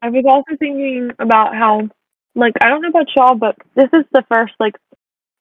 I 0.00 0.08
was 0.08 0.24
also 0.26 0.56
thinking 0.58 1.10
about 1.18 1.54
how, 1.54 1.88
like, 2.34 2.54
I 2.60 2.68
don't 2.68 2.82
know 2.82 2.88
about 2.88 3.08
y'all, 3.14 3.34
but 3.34 3.56
this 3.74 3.88
is 3.92 4.04
the 4.12 4.24
first 4.28 4.54
like 4.60 4.76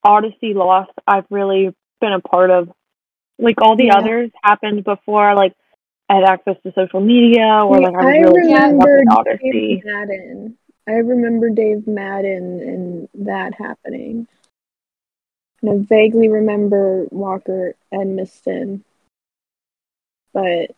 Odyssey 0.04 0.54
loss 0.54 0.88
I've 1.08 1.26
really 1.30 1.74
been 2.00 2.14
a 2.14 2.20
part 2.20 2.50
of. 2.50 2.70
Like 3.40 3.62
all 3.62 3.76
the 3.76 3.88
Yeah. 3.88 3.98
others 3.98 4.32
happened 4.44 4.84
before, 4.84 5.34
like 5.36 5.54
I 6.10 6.16
had 6.16 6.24
access 6.26 6.58
to 6.64 6.74
social 6.74 7.00
media 7.00 7.64
or 7.64 7.80
Yeah, 7.80 7.88
like 7.88 7.96
I 7.96 8.06
was 8.06 8.06
I 8.06 8.18
really 8.18 8.42
keeping 8.42 8.54
remember 8.54 8.98
with 8.98 9.06
Dave 9.08 9.18
Odyssey. 9.18 9.82
Madden. 9.86 10.58
I 10.88 10.92
remember 10.94 11.50
Dave 11.50 11.88
Madden 11.88 12.60
and 13.14 13.26
that 13.26 13.54
happening. 13.56 14.28
And 15.62 15.72
I 15.72 15.86
vaguely 15.88 16.28
remember 16.28 17.06
Walker 17.12 17.76
Edmiston. 17.94 18.82
But 20.34 20.72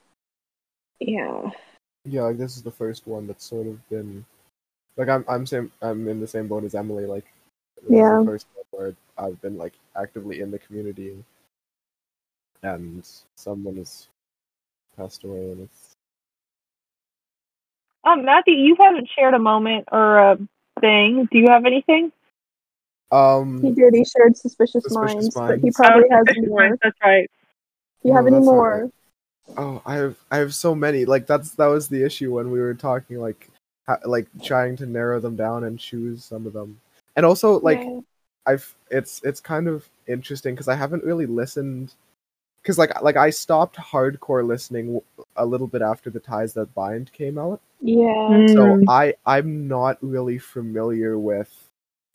yeah. 0.99 1.49
yeah 2.05 2.23
like 2.23 2.37
this 2.37 2.55
is 2.57 2.63
the 2.63 2.71
first 2.71 3.07
one 3.07 3.27
that's 3.27 3.45
sort 3.45 3.67
of 3.67 3.89
been 3.89 4.25
like 4.97 5.09
i'm 5.09 5.25
i'm 5.27 5.45
same 5.45 5.71
i'm 5.81 6.07
in 6.07 6.19
the 6.19 6.27
same 6.27 6.47
boat 6.47 6.63
as 6.63 6.75
emily 6.75 7.05
like 7.05 7.25
Yeah. 7.89 8.19
the 8.19 8.25
first 8.25 8.47
where 8.71 8.95
i've 9.17 9.39
been 9.41 9.57
like 9.57 9.73
actively 9.95 10.41
in 10.41 10.51
the 10.51 10.59
community 10.59 11.23
and 12.63 13.05
someone 13.35 13.75
has 13.77 14.07
passed 14.97 15.23
away 15.23 15.51
and 15.51 15.61
it's 15.61 15.91
Um, 18.05 18.25
Matthew, 18.25 18.55
you 18.55 18.75
haven't 18.81 19.07
shared 19.15 19.33
a 19.33 19.39
moment 19.39 19.87
or 19.91 20.17
a 20.17 20.37
thing. 20.81 21.25
Do 21.31 21.37
you 21.39 21.47
have 21.49 21.65
anything? 21.65 22.11
Um, 23.11 23.61
He 23.61 23.71
did, 23.71 23.93
he 23.93 24.03
shared 24.03 24.35
Suspicious, 24.35 24.83
Suspicious 24.83 25.33
Minds, 25.35 25.35
but 25.35 25.59
he 25.59 25.71
probably 25.71 26.09
Oh, 26.11 26.15
has 26.17 26.37
more. 26.49 26.67
Minds, 26.67 26.79
That's 26.83 26.97
right. 27.01 27.31
Do 28.01 28.09
you 28.09 28.15
have 28.15 28.27
any 28.27 28.35
that's 28.35 28.45
not 28.45 28.53
more? 28.55 28.91
oh 29.57 29.81
i 29.85 29.95
have 29.95 30.17
i 30.31 30.37
have 30.37 30.53
so 30.53 30.73
many 30.73 31.05
like 31.05 31.27
that's 31.27 31.51
that 31.51 31.67
was 31.67 31.87
the 31.87 32.03
issue 32.03 32.33
when 32.33 32.49
we 32.49 32.59
were 32.59 32.73
talking 32.73 33.19
like 33.19 33.47
ha- 33.47 33.52
like 34.05 34.27
trying 34.41 34.75
to 34.77 34.85
narrow 34.85 35.19
them 35.19 35.35
down 35.35 35.63
and 35.65 35.79
choose 35.79 36.23
some 36.23 36.45
of 36.47 36.53
them 36.53 36.79
and 37.15 37.25
also 37.25 37.59
like 37.59 37.83
Yeah. 37.85 37.99
I've 38.45 38.75
it's 38.91 39.21
it's 39.23 39.39
kind 39.39 39.67
of 39.67 39.87
interesting 40.07 40.53
because 40.53 40.67
I 40.67 40.75
haven't 40.75 41.03
really 41.03 41.25
listened 41.25 41.93
because 42.61 42.77
like 42.77 43.01
like 43.01 43.15
I 43.17 43.29
stopped 43.29 43.77
hardcore 43.77 44.45
listening 44.45 45.01
a 45.37 45.45
little 45.45 45.67
bit 45.67 45.81
after 45.81 46.09
the 46.09 46.19
Ties 46.19 46.53
That 46.53 46.73
Bind 46.73 47.11
came 47.13 47.37
out, 47.37 47.61
Yeah. 47.81 48.45
so 48.47 48.75
Mm. 48.77 48.83
I 48.89 49.13
I'm 49.25 49.67
not 49.67 49.97
really 50.01 50.39
familiar 50.39 51.17
with 51.17 51.51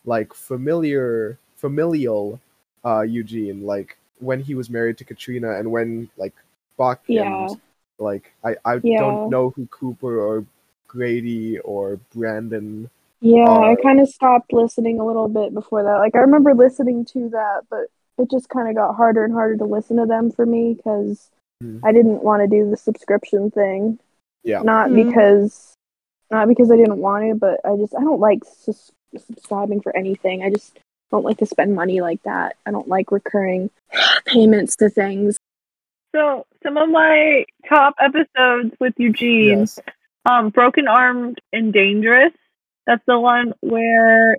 like 0.04 0.34
familiar 0.34 1.38
familial 1.56 2.40
uh 2.84 3.02
Eugene 3.02 3.64
like 3.64 3.96
when 4.20 4.40
he 4.40 4.54
was 4.54 4.68
married 4.70 4.98
to 4.98 5.04
Katrina 5.04 5.58
and 5.58 5.70
when 5.70 6.08
like 6.16 6.34
Buck 6.76 7.00
Yeah. 7.06 7.22
and 7.48 7.60
like 7.98 8.32
I 8.44 8.56
I 8.64 8.80
Yeah. 8.82 8.98
don't 8.98 9.28
know 9.30 9.50
who 9.50 9.66
Cooper 9.66 10.20
or 10.20 10.44
Grady 10.88 11.58
or 11.60 12.00
Brandon 12.14 12.90
Yeah, 13.20 13.48
I 13.48 13.76
kind 13.82 14.00
of 14.00 14.08
stopped 14.08 14.52
listening 14.52 14.98
a 14.98 15.06
little 15.06 15.28
bit 15.28 15.54
before 15.54 15.82
that. 15.84 15.98
Like, 15.98 16.14
I 16.16 16.18
remember 16.20 16.54
listening 16.54 17.04
to 17.12 17.28
that, 17.30 17.62
but 17.70 17.86
it 18.18 18.30
just 18.30 18.48
kind 18.48 18.68
of 18.68 18.74
got 18.74 18.94
harder 18.96 19.24
and 19.24 19.32
harder 19.32 19.56
to 19.58 19.64
listen 19.64 19.96
to 19.98 20.06
them 20.06 20.30
for 20.32 20.44
me 20.46 20.74
because 20.74 21.30
Hmm. 21.60 21.78
I 21.84 21.90
didn't 21.92 22.22
want 22.22 22.42
to 22.42 22.46
do 22.48 22.70
the 22.70 22.76
subscription 22.76 23.50
thing. 23.50 23.98
Yeah. 24.44 24.62
Not 24.62 24.90
Hmm. 24.90 24.96
because, 24.96 25.74
not 26.30 26.46
because 26.48 26.70
I 26.70 26.76
didn't 26.76 26.98
want 26.98 27.28
to, 27.28 27.34
but 27.34 27.60
I 27.64 27.76
just 27.76 27.94
I 27.96 28.00
don't 28.00 28.20
like 28.20 28.44
sus- 28.44 28.92
subscribing 29.16 29.80
for 29.80 29.96
anything. 29.96 30.42
I 30.44 30.50
just 30.50 30.78
don't 31.10 31.24
like 31.24 31.38
to 31.38 31.46
spend 31.46 31.74
money 31.74 32.00
like 32.00 32.22
that. 32.22 32.54
I 32.64 32.70
don't 32.70 32.86
like 32.86 33.10
recurring 33.10 33.70
payments 34.24 34.76
to 34.76 34.88
things. 34.88 35.36
So 36.14 36.46
some 36.62 36.76
of 36.76 36.88
my 36.90 37.44
top 37.68 37.94
episodes 38.00 38.74
with 38.78 38.94
Eugene. 38.98 39.60
yes 39.60 39.78
Um, 40.26 40.50
Broken 40.50 40.88
Armed 40.88 41.38
and 41.52 41.72
Dangerous. 41.72 42.32
That's 42.86 43.02
the 43.06 43.18
one 43.18 43.52
where 43.60 44.36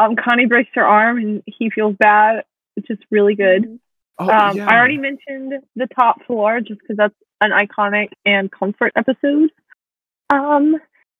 um 0.00 0.16
Connie 0.16 0.46
breaks 0.46 0.70
her 0.74 0.84
arm 0.84 1.18
and 1.18 1.42
he 1.46 1.70
feels 1.70 1.96
bad, 1.98 2.44
which 2.74 2.90
is 2.90 2.98
really 3.10 3.34
good. 3.34 3.78
oh, 4.18 4.28
um, 4.28 4.56
yeah. 4.56 4.66
I 4.66 4.76
already 4.76 4.98
mentioned 4.98 5.54
the 5.74 5.86
top 5.94 6.24
floor 6.26 6.60
just 6.60 6.80
because 6.80 6.96
that's 6.96 7.14
an 7.40 7.50
iconic 7.50 8.08
and 8.24 8.50
comfort 8.50 8.92
episode. 8.96 9.50
Um, 10.30 10.76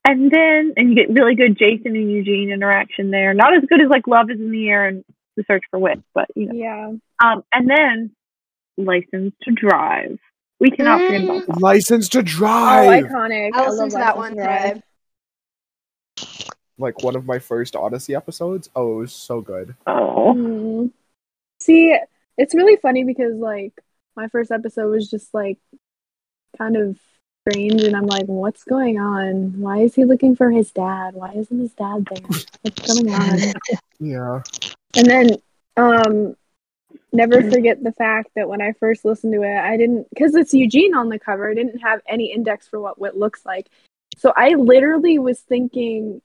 and 0.07 0.31
then 0.31 0.75
and 0.77 0.91
you 0.91 0.95
get 0.95 1.11
really 1.11 1.35
good 1.35 1.59
Jason 1.59 1.97
and 1.97 2.11
Eugene 2.11 2.51
interaction 2.51 3.11
there. 3.11 3.35
Not 3.35 3.57
as 3.57 3.65
good 3.69 3.81
as 3.81 3.89
like 3.91 4.07
Love 4.07 4.31
is 4.31 4.41
in 4.41 4.51
the 4.51 4.69
Air 4.69 4.87
and 4.87 5.05
The 5.37 5.45
Search 5.47 5.65
for 5.71 5.79
Whit, 5.79 6.01
but 6.15 6.29
you 6.35 6.47
know. 6.47 6.55
Yeah. 6.55 6.93
Um, 7.23 7.45
and 7.53 7.69
then 7.69 8.11
License 8.77 9.35
to 9.43 9.53
Drive. 9.53 10.19
We 10.61 10.71
cannot 10.71 11.01
forget 11.03 11.25
about 11.25 11.43
Mm. 11.43 11.47
that. 11.47 11.61
License 11.61 12.09
to 12.11 12.23
Drive. 12.23 12.87
Oh, 13.05 13.09
Drive. 13.09 13.13
iconic! 13.13 13.51
I 13.55 13.59
I 13.63 13.69
listened 13.69 13.79
love 13.79 13.89
to 13.91 13.97
that 13.99 14.17
one 14.17 14.35
Drive. 14.35 14.73
today. 14.73 14.83
like 16.79 17.03
one 17.03 17.17
of 17.17 17.25
my 17.25 17.39
first 17.39 17.75
Odyssey 17.77 18.15
episodes. 18.15 18.69
Oh, 18.77 18.95
it 18.95 19.01
was 19.01 19.13
so 19.13 19.41
good. 19.41 19.75
Oh. 19.87 20.35
Mm. 20.37 20.93
See, 21.61 21.97
it's 22.37 22.55
really 22.55 22.77
funny 22.77 23.05
because 23.05 23.35
like 23.37 23.73
my 24.15 24.29
first 24.29 24.51
episode 24.51 24.91
was 24.91 25.09
just 25.11 25.33
like 25.35 25.59
kind 26.59 26.77
of 26.77 26.99
strange, 27.49 27.83
and 27.83 27.95
I'm 27.97 28.07
like, 28.07 28.27
what's 28.27 28.65
going 28.65 28.99
on? 28.99 29.59
Why 29.61 29.79
is 29.81 29.95
he 29.95 30.05
looking 30.05 30.37
for 30.37 30.51
his 30.51 30.71
dad? 30.71 31.15
Why 31.15 31.33
isn't 31.33 31.59
his 31.61 31.73
dad 31.73 32.07
there? 32.11 32.41
What's 32.63 32.95
going 33.03 33.13
on? 33.15 33.39
Yeah. 33.99 34.43
And 34.95 35.07
then, 35.07 35.31
um, 35.79 36.37
never 37.17 37.43
forget 37.51 37.83
the 37.83 37.93
fact 37.93 38.31
that 38.37 38.49
when 38.49 38.61
I 38.61 38.73
first 38.73 39.05
listened 39.05 39.33
to 39.35 39.43
it, 39.43 39.57
I 39.57 39.77
didn't 39.77 40.09
because 40.11 40.35
it's 40.35 40.55
Eugene 40.55 40.95
on 40.95 41.09
the 41.09 41.19
cover. 41.19 41.51
I 41.51 41.55
didn't 41.55 41.79
have 41.79 42.01
any 42.09 42.33
index 42.33 42.69
for 42.69 42.81
what 42.81 42.99
what 42.99 43.17
looks 43.17 43.45
like, 43.45 43.69
so 44.17 44.33
I 44.37 44.51
literally 44.51 45.19
was 45.19 45.41
thinking 45.41 46.23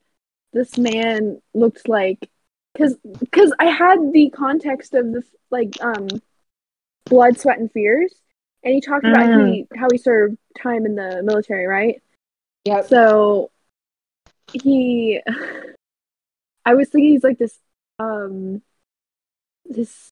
this 0.54 0.78
man 0.78 1.42
looks 1.54 1.88
like 1.88 2.30
because 2.74 2.96
because 3.20 3.54
I 3.60 3.66
had 3.66 4.12
the 4.12 4.30
context 4.30 4.94
of 4.94 5.12
the 5.12 5.24
like 5.50 5.82
um 5.82 6.08
blood, 7.06 7.40
sweat, 7.40 7.60
and 7.60 7.72
fears, 7.72 8.14
and 8.64 8.74
he 8.74 8.82
talked 8.82 9.06
about 9.06 9.24
Mm. 9.24 9.46
he 9.46 9.68
how 9.76 9.88
he 9.92 9.98
served 9.98 10.38
time 10.62 10.86
in 10.86 10.96
the 10.96 11.22
military, 11.24 11.66
right? 11.66 12.02
Yeah. 12.66 12.82
So 12.82 13.52
he, 14.54 15.22
I 16.66 16.76
was 16.76 16.90
thinking 16.90 17.12
he's 17.12 17.24
like 17.24 17.40
this, 17.40 17.58
um, 18.00 18.62
this 19.66 20.12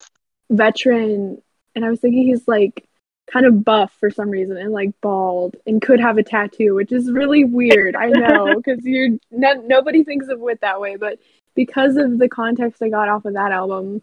veteran, 0.50 1.42
and 1.76 1.86
I 1.86 1.90
was 1.90 2.00
thinking 2.00 2.24
he's 2.24 2.48
like 2.48 2.86
kind 3.32 3.46
of 3.46 3.64
buff 3.64 3.94
for 4.00 4.10
some 4.10 4.30
reason 4.30 4.58
and 4.58 4.72
like 4.72 4.90
bald 5.02 5.56
and 5.68 5.82
could 5.82 6.00
have 6.00 6.18
a 6.18 6.24
tattoo, 6.24 6.74
which 6.74 6.92
is 6.92 7.12
really 7.12 7.44
weird. 7.44 7.96
I 7.96 8.08
know 8.08 8.56
because 8.64 8.84
you're 8.84 9.10
no, 9.32 9.54
nobody 9.54 10.04
thinks 10.04 10.28
of 10.28 10.42
it 10.42 10.62
that 10.62 10.82
way, 10.82 10.96
but 10.96 11.20
because 11.56 11.98
of 11.98 12.18
the 12.18 12.30
context 12.30 12.82
I 12.82 12.90
got 12.90 13.10
off 13.10 13.26
of 13.26 13.34
that 13.34 13.52
album, 13.52 14.02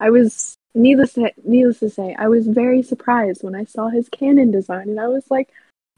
I 0.00 0.10
was 0.10 0.56
needless 0.74 1.14
to, 1.14 1.32
needless 1.44 1.80
to 1.80 1.90
say, 1.90 2.14
I 2.18 2.28
was 2.28 2.46
very 2.46 2.82
surprised 2.82 3.42
when 3.42 3.54
I 3.54 3.64
saw 3.64 3.88
his 3.88 4.08
canon 4.08 4.50
design, 4.50 4.88
and 4.88 5.00
I 5.00 5.08
was 5.08 5.24
like, 5.30 5.48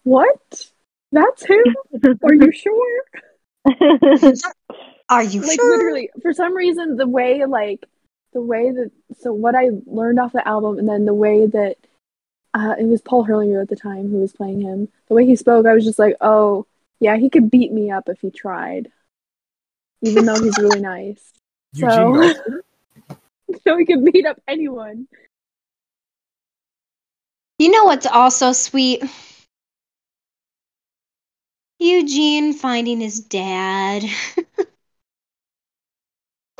"What? 0.04 0.70
That's 1.12 1.44
him? 1.44 1.64
Are 2.22 2.34
you 2.34 2.52
sure?" 2.52 3.02
Are 5.10 5.24
you 5.24 5.40
like 5.42 5.56
sure? 5.56 5.76
literally 5.76 6.08
for 6.22 6.32
some 6.32 6.56
reason 6.56 6.96
the 6.96 7.06
way 7.06 7.44
like 7.44 7.84
the 8.32 8.40
way 8.40 8.70
that 8.70 8.90
so 9.20 9.32
what 9.32 9.54
I 9.54 9.70
learned 9.86 10.18
off 10.20 10.32
the 10.32 10.46
album 10.46 10.78
and 10.78 10.88
then 10.88 11.04
the 11.04 11.14
way 11.14 11.46
that 11.46 11.76
uh, 12.54 12.74
it 12.78 12.84
was 12.84 13.00
Paul 13.00 13.24
Herlinger 13.24 13.62
at 13.62 13.68
the 13.68 13.76
time 13.76 14.08
who 14.10 14.18
was 14.18 14.32
playing 14.32 14.60
him. 14.60 14.88
The 15.08 15.14
way 15.14 15.26
he 15.26 15.36
spoke, 15.36 15.66
I 15.66 15.74
was 15.74 15.84
just 15.84 15.98
like, 15.98 16.16
oh 16.20 16.66
yeah, 17.00 17.16
he 17.16 17.30
could 17.30 17.50
beat 17.50 17.72
me 17.72 17.90
up 17.90 18.08
if 18.08 18.20
he 18.20 18.30
tried, 18.30 18.90
even 20.02 20.24
though 20.26 20.40
he's 20.40 20.58
really 20.58 20.80
nice. 20.80 21.32
Eugene 21.74 22.34
So- 22.34 22.60
so 23.64 23.76
he 23.76 23.84
could 23.84 24.04
beat 24.04 24.26
up 24.26 24.40
anyone. 24.46 25.06
You 27.58 27.70
know 27.70 27.84
what's 27.84 28.06
also 28.06 28.52
sweet? 28.52 29.02
Eugene 31.78 32.52
finding 32.52 33.00
his 33.00 33.20
dad. 33.20 34.04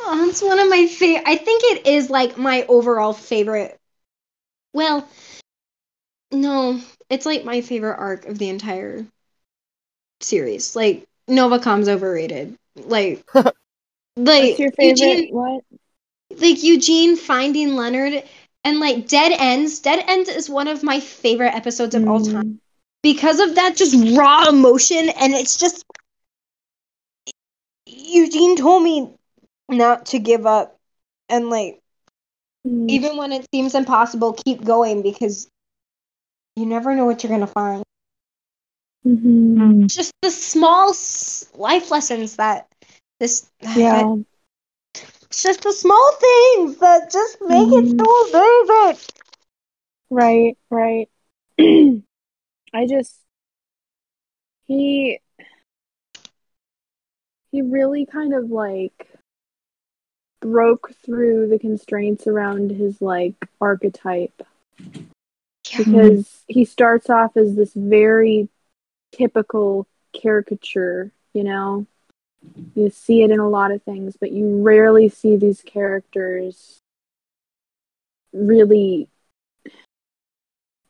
oh, 0.05 0.27
it's 0.29 0.41
one 0.41 0.59
of 0.59 0.69
my 0.69 0.87
favorite. 0.87 1.23
I 1.27 1.35
think 1.37 1.61
it 1.63 1.87
is 1.87 2.09
like 2.09 2.37
my 2.37 2.65
overall 2.67 3.13
favorite. 3.13 3.77
Well, 4.73 5.07
no, 6.31 6.79
it's 7.09 7.25
like 7.25 7.43
my 7.45 7.61
favorite 7.61 7.97
arc 7.97 8.25
of 8.25 8.37
the 8.37 8.49
entire 8.49 9.05
series. 10.21 10.75
Like 10.75 11.05
Novacom's 11.27 11.87
overrated. 11.89 12.55
Like, 12.75 13.23
like 14.15 14.57
What's 14.57 14.59
your 14.59 14.71
favorite? 14.71 15.23
Eugene, 15.23 15.29
what? 15.29 15.63
like 16.39 16.63
Eugene 16.63 17.15
finding 17.15 17.75
Leonard 17.75 18.23
and 18.63 18.79
like 18.79 19.07
Dead 19.07 19.33
Ends. 19.37 19.79
Dead 19.79 20.03
Ends 20.07 20.29
is 20.29 20.49
one 20.49 20.67
of 20.67 20.83
my 20.83 20.99
favorite 20.99 21.53
episodes 21.55 21.95
of 21.95 22.03
all 22.07 22.19
time 22.19 22.43
Mm. 22.43 22.57
because 23.03 23.39
of 23.39 23.55
that 23.55 23.75
just 23.75 23.95
raw 24.17 24.47
emotion 24.49 25.09
and 25.09 25.33
it's 25.33 25.57
just 25.57 25.83
Eugene 27.85 28.55
told 28.55 28.83
me 28.83 29.13
not 29.71 30.07
to 30.07 30.19
give 30.19 30.45
up 30.45 30.77
and 31.29 31.49
like 31.49 31.79
Mm. 32.67 32.89
even 32.89 33.17
when 33.17 33.31
it 33.31 33.45
seems 33.53 33.73
impossible 33.73 34.33
keep 34.33 34.63
going 34.63 35.01
because 35.01 35.47
you 36.55 36.65
never 36.65 36.93
know 36.95 37.05
what 37.05 37.23
you're 37.23 37.29
going 37.29 37.41
to 37.41 37.47
find. 37.47 37.83
Mhm. 39.05 39.87
Just 39.87 40.11
the 40.21 40.29
small 40.29 40.93
life 41.55 41.89
lessons 41.89 42.35
that 42.35 42.67
this 43.19 43.49
Yeah. 43.75 44.15
it's 44.95 45.43
just 45.43 45.63
the 45.63 45.71
small 45.73 46.11
things 46.19 46.77
that 46.77 47.11
just 47.11 47.41
make 47.41 47.67
Mhm. 47.67 47.71
it 47.71 47.99
so 47.99 48.87
amazing. 48.89 49.07
Right, 50.09 50.57
right. 50.69 51.09
I 52.73 52.85
just 52.87 53.17
he 54.67 55.19
he 57.51 57.61
really 57.61 58.05
kind 58.05 58.33
of 58.33 58.49
like 58.51 59.07
broke 60.41 60.91
through 61.05 61.47
the 61.47 61.59
constraints 61.59 62.27
around 62.27 62.71
his 62.71 63.01
like 63.01 63.35
archetype. 63.61 64.41
Because 65.77 66.43
he 66.47 66.65
starts 66.65 67.09
off 67.09 67.37
as 67.37 67.55
this 67.55 67.71
very 67.73 68.49
typical 69.13 69.87
caricature, 70.11 71.11
you 71.33 71.45
know. 71.45 71.85
You 72.75 72.89
see 72.89 73.21
it 73.21 73.31
in 73.31 73.39
a 73.39 73.47
lot 73.47 73.71
of 73.71 73.83
things, 73.83 74.17
but 74.19 74.31
you 74.31 74.61
rarely 74.61 75.07
see 75.07 75.37
these 75.37 75.61
characters 75.61 76.79
really 78.33 79.07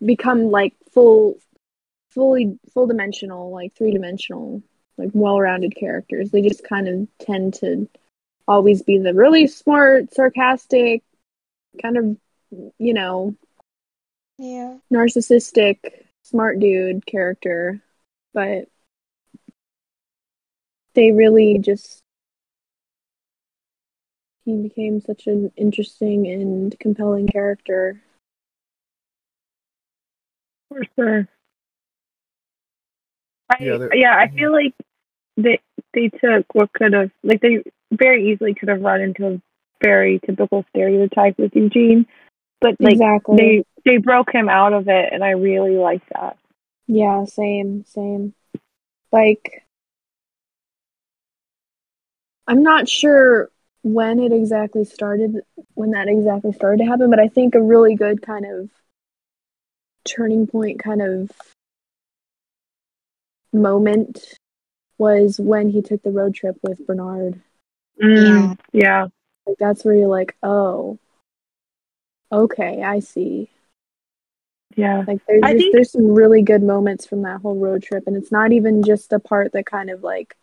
become 0.04 0.50
like 0.50 0.74
full 0.92 1.38
fully 2.12 2.58
full 2.74 2.88
dimensional 2.88 3.52
like 3.52 3.74
three 3.76 3.92
dimensional 3.92 4.62
like 4.98 5.10
well-rounded 5.14 5.76
characters. 5.76 6.32
They 6.32 6.42
just 6.42 6.64
kind 6.64 6.88
of 6.88 7.08
tend 7.20 7.56
to 7.56 7.88
always 8.47 8.82
be 8.84 8.97
the 8.97 9.13
really 9.13 9.47
smart 9.47 10.13
sarcastic 10.13 11.04
kind 11.82 11.97
of 11.97 12.17
you 12.80 12.93
know 12.93 13.36
Yeah. 14.38 14.77
narcissistic 14.91 15.77
smart 16.23 16.60
dude 16.60 17.06
character 17.06 17.82
but 18.34 18.65
they 20.93 21.12
really 21.12 21.58
just 21.60 22.04
he 24.45 24.56
became 24.62 24.99
such 24.99 25.27
an 25.27 25.51
interesting 25.56 26.27
and 26.27 26.77
compelling 26.80 27.27
character 27.27 28.01
For 30.69 30.84
sure. 30.95 31.27
I, 33.49 33.58
Yeah, 33.60 33.77
yeah, 33.93 34.15
I 34.17 34.27
feel 34.30 34.51
like 34.51 34.73
they 35.38 35.60
they 35.93 36.10
took 36.10 36.54
what 36.54 36.71
could 36.73 36.93
have 36.93 37.12
like 37.23 37.41
they 37.41 37.63
very 37.91 38.32
easily 38.32 38.54
could 38.54 38.69
have 38.69 38.82
run 38.82 39.01
into 39.01 39.27
a 39.27 39.41
very 39.84 40.19
typical 40.25 40.65
stereotype 40.69 41.38
with 41.38 41.56
Eugene, 41.56 42.06
but 42.60 42.75
like 42.80 42.93
exactly 42.93 43.65
they 43.84 43.91
they 43.91 43.97
broke 43.97 44.34
him 44.34 44.49
out 44.49 44.73
of 44.73 44.88
it, 44.88 45.10
and 45.12 45.23
I 45.23 45.32
really 45.32 45.77
like 45.77 46.01
that. 46.13 46.38
Yeah, 46.88 47.25
same, 47.25 47.86
same. 47.86 48.34
Like, 49.12 49.63
I'm 52.47 52.63
not 52.63 52.88
sure 52.88 53.49
when 53.84 54.19
it 54.19 54.32
exactly 54.32 54.86
started, 54.86 55.41
when 55.73 55.91
that 55.91 56.08
exactly 56.08 56.54
started 56.54 56.84
to 56.84 56.89
happen, 56.89 57.10
but 57.10 57.19
I 57.19 57.27
think 57.27 57.56
a 57.56 57.62
really 57.62 57.95
good 57.95 58.21
kind 58.21 58.45
of 58.45 58.69
turning 60.06 60.47
point 60.47 60.80
kind 60.80 61.01
of 61.01 61.32
moment 63.54 64.38
was 64.97 65.39
when 65.39 65.69
he 65.69 65.82
took 65.82 66.04
the 66.04 66.12
road 66.12 66.36
trip 66.36 66.58
with 66.62 66.86
Bernard. 66.86 67.41
Mm, 68.02 68.60
yeah. 68.72 69.08
Like, 69.46 69.58
that's 69.60 69.84
where 69.86 69.94
you're 69.94 70.08
like, 70.08 70.36
oh, 70.44 70.98
okay, 72.32 72.82
I 72.84 73.00
see. 73.00 73.50
yeah, 74.76 75.04
Like 75.08 75.20
there's 75.28 75.42
just 75.42 75.58
think- 75.58 75.74
there's 75.74 75.92
some 75.92 76.08
really 76.14 76.42
good 76.42 76.64
moments 76.64 77.06
from 77.06 77.24
that 77.24 77.42
whole 77.42 77.56
road 77.56 77.84
trip, 77.84 78.06
and 78.08 78.16
it's 78.16 78.32
not 78.32 78.52
even 78.52 78.84
just 78.84 79.10
the 79.10 79.20
part 79.20 79.52
that 79.54 79.66
kind 79.66 79.90
of 79.90 80.04
like 80.04 80.36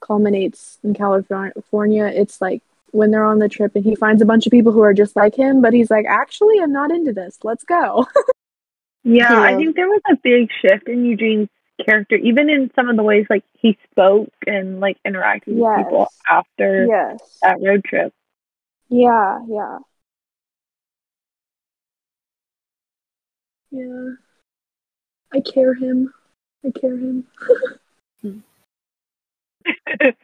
culminates 0.00 0.78
in 0.84 0.94
California. 0.94 2.06
It's 2.06 2.40
like 2.40 2.62
when 2.90 3.10
they're 3.10 3.24
on 3.24 3.38
the 3.38 3.48
trip 3.48 3.74
and 3.74 3.84
he 3.84 3.94
finds 3.94 4.20
a 4.20 4.26
bunch 4.26 4.46
of 4.46 4.50
people 4.50 4.72
who 4.72 4.82
are 4.82 4.92
just 4.92 5.16
like 5.16 5.34
him, 5.34 5.62
but 5.62 5.72
he's 5.72 5.90
like, 5.90 6.04
actually, 6.06 6.58
I'm 6.60 6.72
not 6.72 6.90
into 6.90 7.12
this. 7.12 7.38
Let's 7.42 7.64
go. 7.64 8.06
yeah. 9.04 9.40
I 9.40 9.56
think 9.56 9.74
there 9.76 9.88
was 9.88 10.02
a 10.10 10.16
big 10.22 10.50
shift 10.60 10.88
in 10.88 11.04
Eugene's 11.04 11.48
character, 11.84 12.16
even 12.16 12.48
in 12.50 12.70
some 12.74 12.88
of 12.88 12.96
the 12.96 13.02
ways 13.02 13.26
like 13.28 13.44
he 13.54 13.76
spoke 13.90 14.32
and 14.46 14.80
like 14.80 14.98
interacted 15.06 15.48
with 15.48 15.84
people 15.84 16.08
after 16.28 16.86
yes. 16.86 17.38
that 17.42 17.60
road 17.60 17.84
trip. 17.84 18.12
Yeah. 18.88 19.40
Yeah. 19.48 19.78
Yeah. 23.70 24.10
I 25.32 25.40
care 25.40 25.74
him. 25.74 26.12
I 26.64 26.70
care 26.78 26.96
him. 26.96 27.24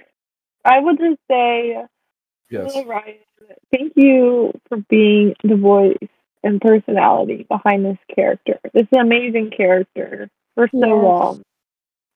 I 0.64 0.78
would 0.80 0.98
just 0.98 1.20
say, 1.30 1.76
Yes. 2.50 2.74
Will 2.74 2.86
Ryan, 2.86 3.16
thank 3.70 3.92
you 3.96 4.52
for 4.68 4.78
being 4.88 5.34
the 5.44 5.56
voice 5.56 5.96
and 6.42 6.60
personality 6.60 7.46
behind 7.48 7.84
this 7.84 7.98
character. 8.14 8.58
This 8.72 8.82
is 8.82 8.88
an 8.92 9.00
amazing 9.00 9.50
character 9.50 10.30
for 10.54 10.68
so 10.68 10.78
Yes. 10.78 10.88
long. 10.88 11.42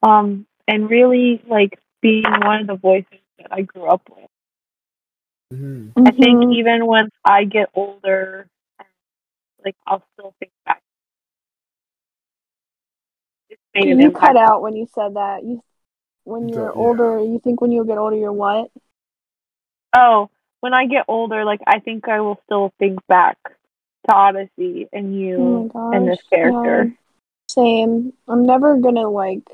Um, 0.02 0.46
and 0.68 0.90
really 0.90 1.42
like 1.48 1.78
being 2.00 2.24
one 2.24 2.60
of 2.60 2.66
the 2.66 2.74
voices 2.76 3.18
that 3.38 3.48
I 3.52 3.62
grew 3.62 3.86
up 3.86 4.02
with. 4.08 4.28
hmm 5.50 5.90
I 5.96 6.10
think 6.10 6.44
Mhm. 6.44 6.54
even 6.54 6.86
once 6.86 7.10
I 7.24 7.44
get 7.44 7.68
older, 7.74 8.46
like 9.64 9.76
I'll 9.86 10.02
still 10.14 10.34
think 10.38 10.52
back. 10.64 10.82
It's 13.50 13.60
made 13.74 13.88
an 13.88 14.00
you 14.00 14.10
cut 14.10 14.36
out 14.36 14.62
when 14.62 14.74
you 14.76 14.86
said 14.94 15.14
that. 15.14 15.44
You 15.44 15.62
when 16.24 16.48
you're 16.48 16.72
yeah. 16.72 16.76
older, 16.76 17.18
you 17.18 17.38
think 17.42 17.60
when 17.60 17.72
you 17.72 17.84
get 17.84 17.98
older 17.98 18.16
you're 18.16 18.32
what? 18.32 18.70
Oh, 19.96 20.30
when 20.60 20.74
I 20.74 20.86
get 20.86 21.04
older, 21.08 21.44
like 21.44 21.60
I 21.66 21.78
think 21.80 22.08
I 22.08 22.20
will 22.20 22.40
still 22.44 22.72
think 22.78 22.98
back 23.08 23.38
to 24.08 24.14
Odyssey 24.14 24.88
and 24.92 25.18
you 25.18 25.38
Oh 25.42 25.64
gosh. 25.72 25.94
and 25.94 26.08
this 26.08 26.20
character. 26.32 26.84
Yeah. 26.84 26.90
Same. 27.48 28.12
I'm 28.28 28.46
never 28.46 28.76
gonna 28.78 29.08
like 29.08 29.44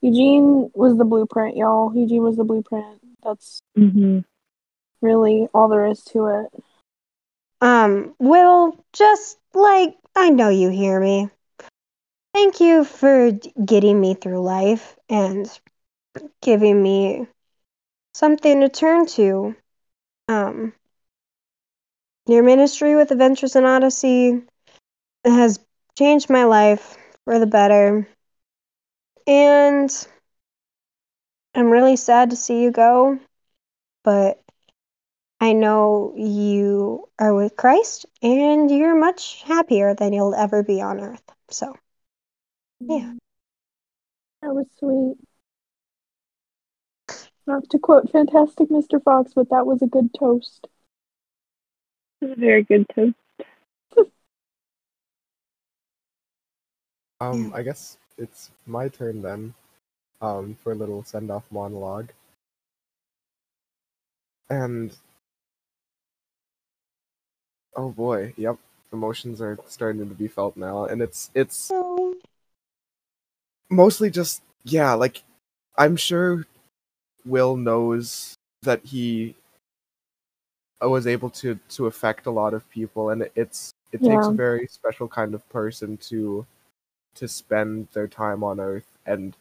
Eugene 0.00 0.70
was 0.74 0.96
the 0.96 1.04
blueprint, 1.04 1.56
y'all. 1.56 1.94
Eugene 1.94 2.22
was 2.22 2.36
the 2.36 2.44
blueprint. 2.44 3.00
That's 3.22 3.60
Mm-hmm. 3.78 4.20
really 5.00 5.48
all 5.54 5.68
there 5.68 5.86
is 5.86 6.02
to 6.04 6.26
it. 6.26 6.64
Um, 7.60 8.14
Will, 8.18 8.76
just 8.92 9.38
like 9.54 9.96
I 10.14 10.30
know 10.30 10.48
you 10.48 10.68
hear 10.70 11.00
me. 11.00 11.30
Thank 12.34 12.60
you 12.60 12.84
for 12.84 13.32
getting 13.64 14.00
me 14.00 14.14
through 14.14 14.42
life 14.42 14.96
and 15.08 15.48
giving 16.42 16.82
me 16.82 17.26
something 18.14 18.60
to 18.60 18.68
turn 18.68 19.06
to. 19.06 19.54
Um, 20.28 20.72
your 22.26 22.42
ministry 22.42 22.94
with 22.94 23.10
Adventures 23.10 23.56
in 23.56 23.64
Odyssey 23.64 24.42
has 25.24 25.58
changed 25.98 26.30
my 26.30 26.44
life 26.44 26.96
for 27.28 27.38
the 27.38 27.46
better. 27.46 28.08
And 29.26 29.90
I'm 31.54 31.70
really 31.70 31.96
sad 31.96 32.30
to 32.30 32.36
see 32.36 32.62
you 32.62 32.70
go, 32.70 33.18
but 34.04 34.40
I 35.40 35.52
know 35.52 36.14
you 36.16 37.08
are 37.18 37.34
with 37.34 37.56
Christ 37.56 38.06
and 38.22 38.70
you're 38.70 38.96
much 38.98 39.42
happier 39.42 39.94
than 39.94 40.12
you'll 40.14 40.34
ever 40.34 40.62
be 40.62 40.80
on 40.80 41.00
earth. 41.00 41.22
So, 41.50 41.76
Yeah. 42.80 43.12
That 44.42 44.54
was 44.54 44.66
sweet. 44.78 45.18
Not 47.46 47.68
to 47.70 47.78
quote 47.78 48.10
Fantastic 48.10 48.70
Mr. 48.70 49.00
Fox, 49.00 49.34
but 49.34 49.48
that 49.50 49.66
was 49.66 49.82
a 49.82 49.86
good 49.86 50.14
toast. 50.14 50.68
A 52.22 52.34
Very 52.36 52.62
good 52.62 52.86
too. 52.94 53.14
Um, 57.20 57.52
I 57.54 57.62
guess 57.62 57.96
it's 58.16 58.50
my 58.66 58.88
turn 58.88 59.22
then. 59.22 59.54
Um, 60.20 60.56
for 60.62 60.72
a 60.72 60.74
little 60.74 61.04
send 61.04 61.30
off 61.30 61.44
monologue. 61.50 62.10
And 64.50 64.96
oh 67.76 67.90
boy, 67.90 68.34
yep, 68.36 68.56
emotions 68.92 69.40
are 69.40 69.58
starting 69.68 70.08
to 70.08 70.14
be 70.14 70.28
felt 70.28 70.56
now, 70.56 70.86
and 70.86 71.00
it's 71.00 71.30
it's 71.34 71.70
mostly 73.70 74.10
just 74.10 74.42
yeah, 74.64 74.94
like 74.94 75.22
I'm 75.76 75.96
sure 75.96 76.46
Will 77.24 77.56
knows 77.56 78.34
that 78.62 78.84
he 78.84 79.36
was 80.80 81.06
able 81.06 81.30
to 81.30 81.58
to 81.70 81.86
affect 81.86 82.26
a 82.26 82.30
lot 82.30 82.54
of 82.54 82.68
people, 82.70 83.10
and 83.10 83.28
it's 83.36 83.72
it 83.92 84.02
takes 84.02 84.26
a 84.26 84.32
very 84.32 84.66
special 84.66 85.08
kind 85.08 85.34
of 85.34 85.48
person 85.48 85.96
to 85.96 86.46
to 87.18 87.28
spend 87.28 87.88
their 87.92 88.08
time 88.08 88.42
on 88.42 88.60
Earth 88.60 88.86
and 89.06 89.36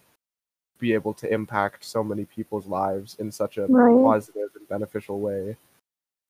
be 0.80 0.94
able 0.94 1.13
to 1.16 1.32
impact 1.34 1.84
so 1.84 2.04
many 2.04 2.26
people's 2.26 2.68
lives 2.68 3.16
in 3.20 3.32
such 3.32 3.58
a 3.58 3.66
Right. 3.68 4.04
positive 4.04 4.50
and 4.56 4.68
beneficial 4.68 5.20
way. 5.20 5.58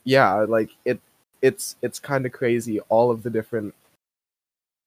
Yeah, 0.03 0.33
like 0.47 0.71
it 0.85 0.99
it's 1.41 1.75
it's 1.81 1.99
kind 1.99 2.25
of 2.25 2.31
crazy 2.31 2.79
all 2.89 3.11
of 3.11 3.23
the 3.23 3.29
different 3.29 3.73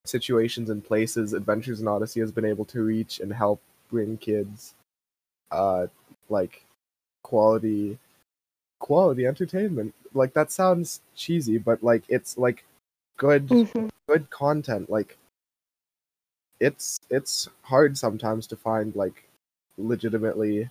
situations 0.06 0.70
and 0.70 0.84
places 0.84 1.32
Adventures 1.34 1.80
in 1.80 1.88
Odyssey 1.88 2.20
has 2.20 2.32
been 2.32 2.44
able 2.46 2.64
to 2.66 2.82
reach 2.82 3.20
and 3.20 3.32
help 3.32 3.60
bring 3.90 4.16
kids 4.16 4.74
uh 5.50 5.86
like 6.28 6.64
quality 7.22 7.98
quality 8.78 9.26
entertainment. 9.26 9.94
Like 10.14 10.32
that 10.34 10.50
sounds 10.50 11.00
cheesy, 11.14 11.58
but 11.58 11.82
like 11.82 12.04
it's 12.08 12.38
like 12.38 12.64
good 13.18 13.46
mhm. 13.48 13.90
good 14.08 14.30
content. 14.30 14.88
Like 14.90 15.16
it's 16.60 17.00
it's 17.10 17.48
hard 17.62 17.96
sometimes 17.96 18.46
to 18.46 18.56
find 18.56 18.94
like 18.94 19.24
legitimately 19.78 20.68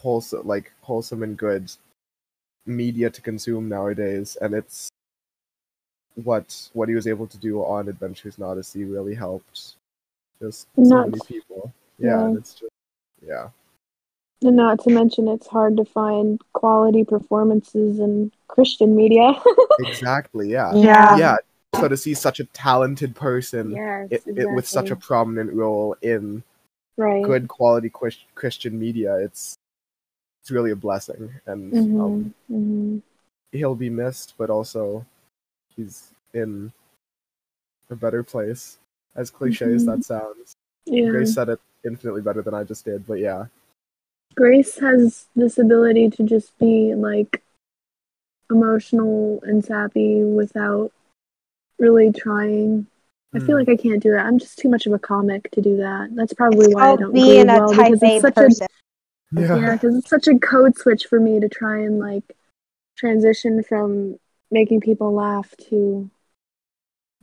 wholesome 0.00 0.46
like 0.46 0.72
wholesome 0.82 1.22
and 1.22 1.36
good 1.36 1.70
media 2.66 3.10
to 3.10 3.20
consume 3.20 3.68
nowadays 3.68 4.36
and 4.40 4.54
it's 4.54 4.88
what 6.24 6.68
what 6.72 6.88
he 6.88 6.94
was 6.94 7.06
able 7.06 7.26
to 7.26 7.38
do 7.38 7.60
on 7.60 7.88
Adventures 7.88 8.38
in 8.38 8.44
Odyssey 8.44 8.84
really 8.84 9.14
helped 9.14 9.74
just 10.40 10.66
so 10.76 11.06
many 11.06 11.20
people. 11.26 11.72
Yeah, 11.98 12.24
and 12.24 12.34
Yeah. 12.34 12.38
it's 12.38 12.54
just 12.54 12.72
yeah. 13.26 13.48
And 14.42 14.56
not 14.56 14.80
to 14.80 14.90
mention, 14.90 15.26
it's 15.26 15.48
hard 15.48 15.76
to 15.78 15.84
find 15.84 16.40
quality 16.52 17.04
performances 17.04 17.98
in 17.98 18.30
Christian 18.46 18.94
media. 18.94 19.32
Exactly, 19.80 20.48
yeah. 20.50 20.74
Yeah. 20.74 21.16
Yeah. 21.16 21.36
So 21.74 21.86
to 21.88 21.96
see 21.96 22.14
such 22.14 22.40
a 22.40 22.44
talented 22.46 23.14
person 23.14 23.72
yes, 23.72 24.08
it, 24.10 24.22
it 24.26 24.50
with 24.50 24.66
such 24.66 24.90
a 24.90 24.96
prominent 24.96 25.52
role 25.52 25.94
in 26.02 26.42
right. 26.96 27.22
good 27.22 27.46
quality 27.48 27.88
Chris- 27.88 28.24
Christian 28.34 28.78
media, 28.78 29.14
it's 29.16 29.56
it's 30.42 30.50
really 30.50 30.70
a 30.70 30.76
blessing, 30.76 31.30
and 31.46 31.72
hmm 31.72 32.00
um, 32.00 32.34
hmm 32.48 32.98
he'll 33.52 33.74
be 33.74 33.90
missed, 33.90 34.34
but 34.38 34.50
also 34.50 35.04
he's 35.76 36.10
in 36.34 36.72
a 37.90 37.96
better 37.96 38.22
place. 38.22 38.78
As 39.14 39.30
cliche 39.30 39.72
as 39.74 39.82
Mhm. 39.82 39.86
that 39.86 40.04
sounds, 40.04 40.54
Yeah. 40.86 41.10
Grace 41.10 41.34
said 41.34 41.48
it 41.48 41.60
infinitely 41.84 42.22
better 42.22 42.42
than 42.42 42.54
I 42.54 42.64
just 42.64 42.84
did, 42.84 43.06
but 43.06 43.18
yeah, 43.18 43.46
Grace 44.34 44.78
has 44.78 45.26
this 45.36 45.58
ability 45.58 46.10
to 46.10 46.22
just 46.22 46.56
be 46.58 46.94
like 46.94 47.42
emotional 48.50 49.40
and 49.42 49.64
sappy 49.64 50.22
without 50.24 50.92
really 51.78 52.12
trying. 52.12 52.86
I 53.34 53.38
feel 53.40 53.48
Hmm. 53.54 53.60
like 53.60 53.68
I 53.68 53.76
can't 53.76 54.02
do 54.02 54.10
that. 54.12 54.24
I'm 54.26 54.38
just 54.38 54.58
too 54.58 54.68
much 54.68 54.86
of 54.86 54.92
a 54.92 54.98
comic 54.98 55.50
to 55.52 55.60
do 55.60 55.76
that. 55.78 56.14
That's 56.14 56.32
probably 56.34 56.74
why 56.74 56.92
I 56.92 56.96
don't 56.96 57.12
being 57.12 57.46
grieve 57.46 57.48
a 57.48 57.58
well 57.60 57.74
type 57.74 57.92
because 57.92 58.02
A 58.02 58.06
it's 58.14 58.22
such 58.22 58.34
person. 58.36 58.66
a 59.36 59.40
yeah, 59.40 59.72
because 59.74 59.96
it's 59.96 60.10
such 60.10 60.28
a 60.28 60.38
code 60.38 60.76
switch 60.76 61.06
for 61.06 61.20
me 61.20 61.40
to 61.40 61.48
try 61.48 61.78
and 61.82 61.98
like 61.98 62.36
transition 62.96 63.62
from 63.62 64.18
making 64.50 64.80
people 64.80 65.12
laugh 65.12 65.54
to 65.68 66.10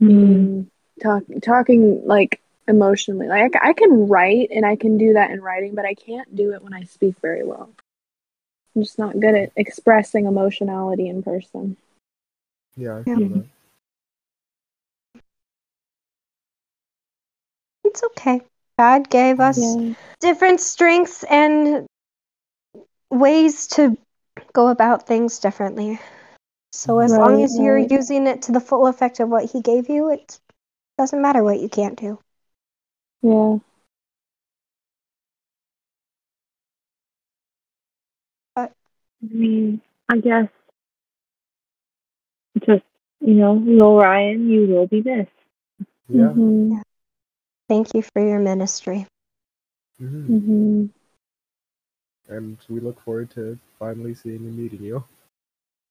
Mm-hmm. 0.00 0.06
being 0.06 0.70
talk, 1.02 1.22
talking 1.42 2.06
like 2.06 2.40
emotionally. 2.68 3.28
Like 3.28 3.54
I 3.60 3.72
can 3.72 4.08
write 4.08 4.50
and 4.50 4.64
I 4.64 4.76
can 4.76 4.98
do 4.98 5.14
that 5.14 5.30
in 5.30 5.40
writing, 5.40 5.74
but 5.74 5.84
I 5.84 5.94
can't 5.94 6.34
do 6.36 6.52
it 6.52 6.62
when 6.62 6.74
I 6.74 6.84
speak 6.84 7.16
very 7.20 7.44
well. 7.44 7.70
I'm 8.74 8.82
just 8.82 8.98
not 8.98 9.18
good 9.18 9.34
at 9.34 9.52
expressing 9.56 10.26
emotionality 10.26 11.08
in 11.08 11.22
person. 11.22 11.76
yeah, 12.76 12.96
I 12.98 13.02
Yeah. 13.04 13.16
that. 13.16 13.46
It's 17.96 18.04
okay. 18.04 18.42
God 18.78 19.08
gave 19.08 19.40
us 19.40 19.58
Yeah. 19.58 19.94
different 20.20 20.60
strengths 20.60 21.24
and 21.24 21.86
ways 23.10 23.68
to 23.68 23.96
go 24.52 24.68
about 24.68 25.06
things 25.06 25.38
differently. 25.38 25.98
So 26.72 26.98
as 27.00 27.16
long 27.16 27.40
Right, 27.40 27.42
as 27.42 27.58
you're 27.58 27.78
right. 27.78 27.90
using 27.90 28.26
it 28.26 28.42
to 28.42 28.52
the 28.52 28.60
full 28.60 28.86
effect 28.86 29.18
of 29.20 29.30
what 29.30 29.50
he 29.50 29.62
gave 29.62 29.88
you, 29.88 30.10
it 30.10 30.38
doesn't 30.98 31.22
matter 31.22 31.42
what 31.42 31.58
you 31.58 31.70
can't 31.70 31.98
do. 31.98 32.18
Yeah. 33.22 33.58
But 38.54 38.72
I 39.22 39.34
mean, 39.34 39.80
I 40.08 40.18
guess 40.18 40.48
just 42.66 42.84
you 43.20 43.34
know, 43.34 43.54
Will 43.54 43.96
Ryan, 43.96 44.48
you 44.48 44.66
will 44.66 44.86
be 44.86 45.02
missed. 45.02 45.30
Yeah. 46.08 46.34
Mhm. 46.34 46.82
Thank 47.68 47.94
you 47.94 48.02
for 48.02 48.26
your 48.26 48.38
ministry. 48.38 49.06
hmm 49.98 50.36
Mhm. 50.36 50.90
And 52.28 52.58
we 52.68 52.80
look 52.80 53.00
forward 53.00 53.30
to 53.30 53.58
finally 53.78 54.14
seeing 54.14 54.38
and 54.38 54.56
meeting 54.58 54.82
you. 54.82 55.04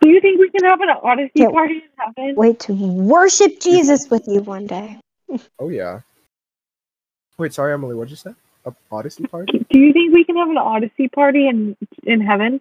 Do 0.00 0.10
you 0.10 0.20
think 0.20 0.38
we 0.38 0.50
can 0.50 0.64
have 0.64 0.80
an 0.80 0.90
Odyssey 0.90 1.30
Yeah. 1.36 1.50
party 1.50 1.76
in 1.76 1.82
heaven? 1.96 2.34
Wait 2.36 2.60
to 2.60 2.72
worship 2.74 3.60
Jesus 3.60 4.10
with 4.10 4.26
you 4.28 4.40
one 4.40 4.66
day. 4.66 4.98
Oh 5.58 5.68
yeah. 5.70 6.00
Wait, 7.38 7.52
sorry, 7.52 7.72
Emily. 7.72 7.94
What'd 7.94 8.10
you 8.10 8.16
say? 8.16 8.34
A 8.64 8.74
Odyssey 8.92 9.26
party? 9.26 9.64
Do 9.70 9.78
you 9.78 9.92
think 9.92 10.14
we 10.14 10.24
can 10.24 10.36
have 10.36 10.48
an 10.50 10.56
Odyssey 10.58 11.08
party 11.08 11.48
in 11.48 11.76
in 12.04 12.20
heaven? 12.20 12.60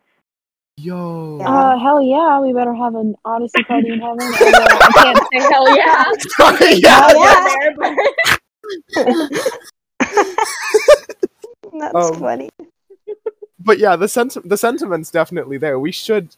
Yo. 0.78 1.40
Uh, 1.40 1.78
hell 1.80 2.02
yeah, 2.02 2.40
we 2.42 2.52
better 2.52 2.74
have 2.74 2.96
an 2.96 3.16
Odyssey 3.24 3.64
party 3.64 3.94
in 3.94 4.00
heaven. 4.02 4.18
I 4.22 4.92
can't 4.98 5.18
say 5.32 5.40
hell 5.40 5.78
yeah. 5.78 6.04
yeah. 6.76 7.08
Oh, 7.16 7.96
yeah. 9.00 9.30
That's 11.80 11.96
Um, 11.96 12.20
funny. 12.20 12.50
But 13.58 13.80
yeah, 13.80 13.96
the 13.96 14.10
senti- 14.10 14.42
the 14.44 14.58
sentiment's 14.58 15.12
definitely 15.12 15.58
there. 15.58 15.80
We 15.80 15.92
should 15.94 16.36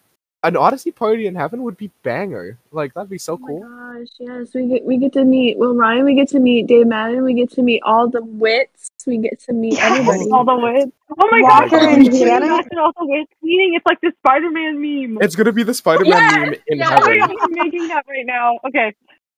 an 0.48 0.56
Odyssey 0.58 0.92
party 0.92 1.28
in 1.28 1.36
heaven 1.36 1.64
would 1.64 1.78
be 1.78 1.92
banger. 2.04 2.58
Like 2.72 2.94
that'd 2.94 3.10
be 3.10 3.18
so 3.18 3.34
Oh 3.34 3.38
my 3.40 3.48
cool. 3.48 3.60
gosh, 3.62 4.08
yes, 4.20 4.54
we 4.54 4.68
get 4.68 4.84
we 4.86 4.98
get 4.98 5.14
to 5.14 5.26
meet 5.26 5.58
Will 5.58 5.76
Ryan, 5.76 6.06
we 6.06 6.16
get 6.16 6.30
to 6.30 6.40
meet 6.40 6.68
Dave 6.68 6.88
Madden, 6.88 7.24
we 7.24 7.34
get 7.34 7.52
to 7.52 7.62
meet 7.62 7.82
all 7.84 8.10
the 8.10 8.24
Whits, 8.24 8.90
we 9.06 9.18
get 9.18 9.40
to 9.42 9.54
meet 9.54 9.74
Yes. 9.74 9.92
everybody. 9.92 10.30
All 10.32 10.46
the 10.46 10.56
Whits. 10.56 10.92
Oh 11.20 11.28
my 11.32 11.42
Walker 11.42 11.70
god! 11.78 11.90
and 11.90 12.04
can 12.04 12.14
you 12.14 12.20
Janet. 12.26 12.44
imagine 12.50 12.78
all 12.78 12.94
the 12.98 13.06
Whits 13.06 13.32
meeting? 13.42 13.74
It's 13.76 13.86
like 13.86 14.00
the 14.02 14.12
Spider-Man 14.20 14.82
meme. 14.82 15.22
It's 15.22 15.36
gonna 15.36 15.52
be 15.52 15.64
the 15.64 15.74
Spider-Man 15.74 16.10
Yes! 16.10 16.40
meme 16.52 16.54
in 16.68 16.78
Yes! 16.80 16.90
oh 17.04 17.10
heaven. 17.20 17.38
I'm 17.42 17.52
making 17.52 17.88
that 17.90 18.06
right 18.08 18.26
now. 18.26 18.58
Okay. 18.68 18.94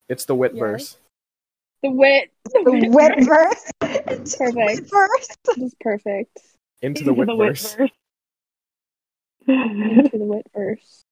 It's 0.10 0.26
the 0.26 0.36
Whitverse. 0.36 0.98
The 1.84 1.92
Whit, 1.92 2.30
the 2.46 2.62
The 2.66 2.72
Whit, 2.90 3.16
Whit 3.18 3.26
verse. 3.28 3.72
It's 3.82 4.36
Perfect. 4.36 4.56
Whit 4.58 4.90
verse. 4.90 5.28
is 5.58 5.76
perfect. 5.80 6.40
Into 6.82 7.04
the 7.04 7.12
Into 7.14 7.34
Whitverse. 7.34 7.90
Into 9.50 10.18
the 10.18 10.26
Whit 10.26 10.48
verse. 10.56 11.06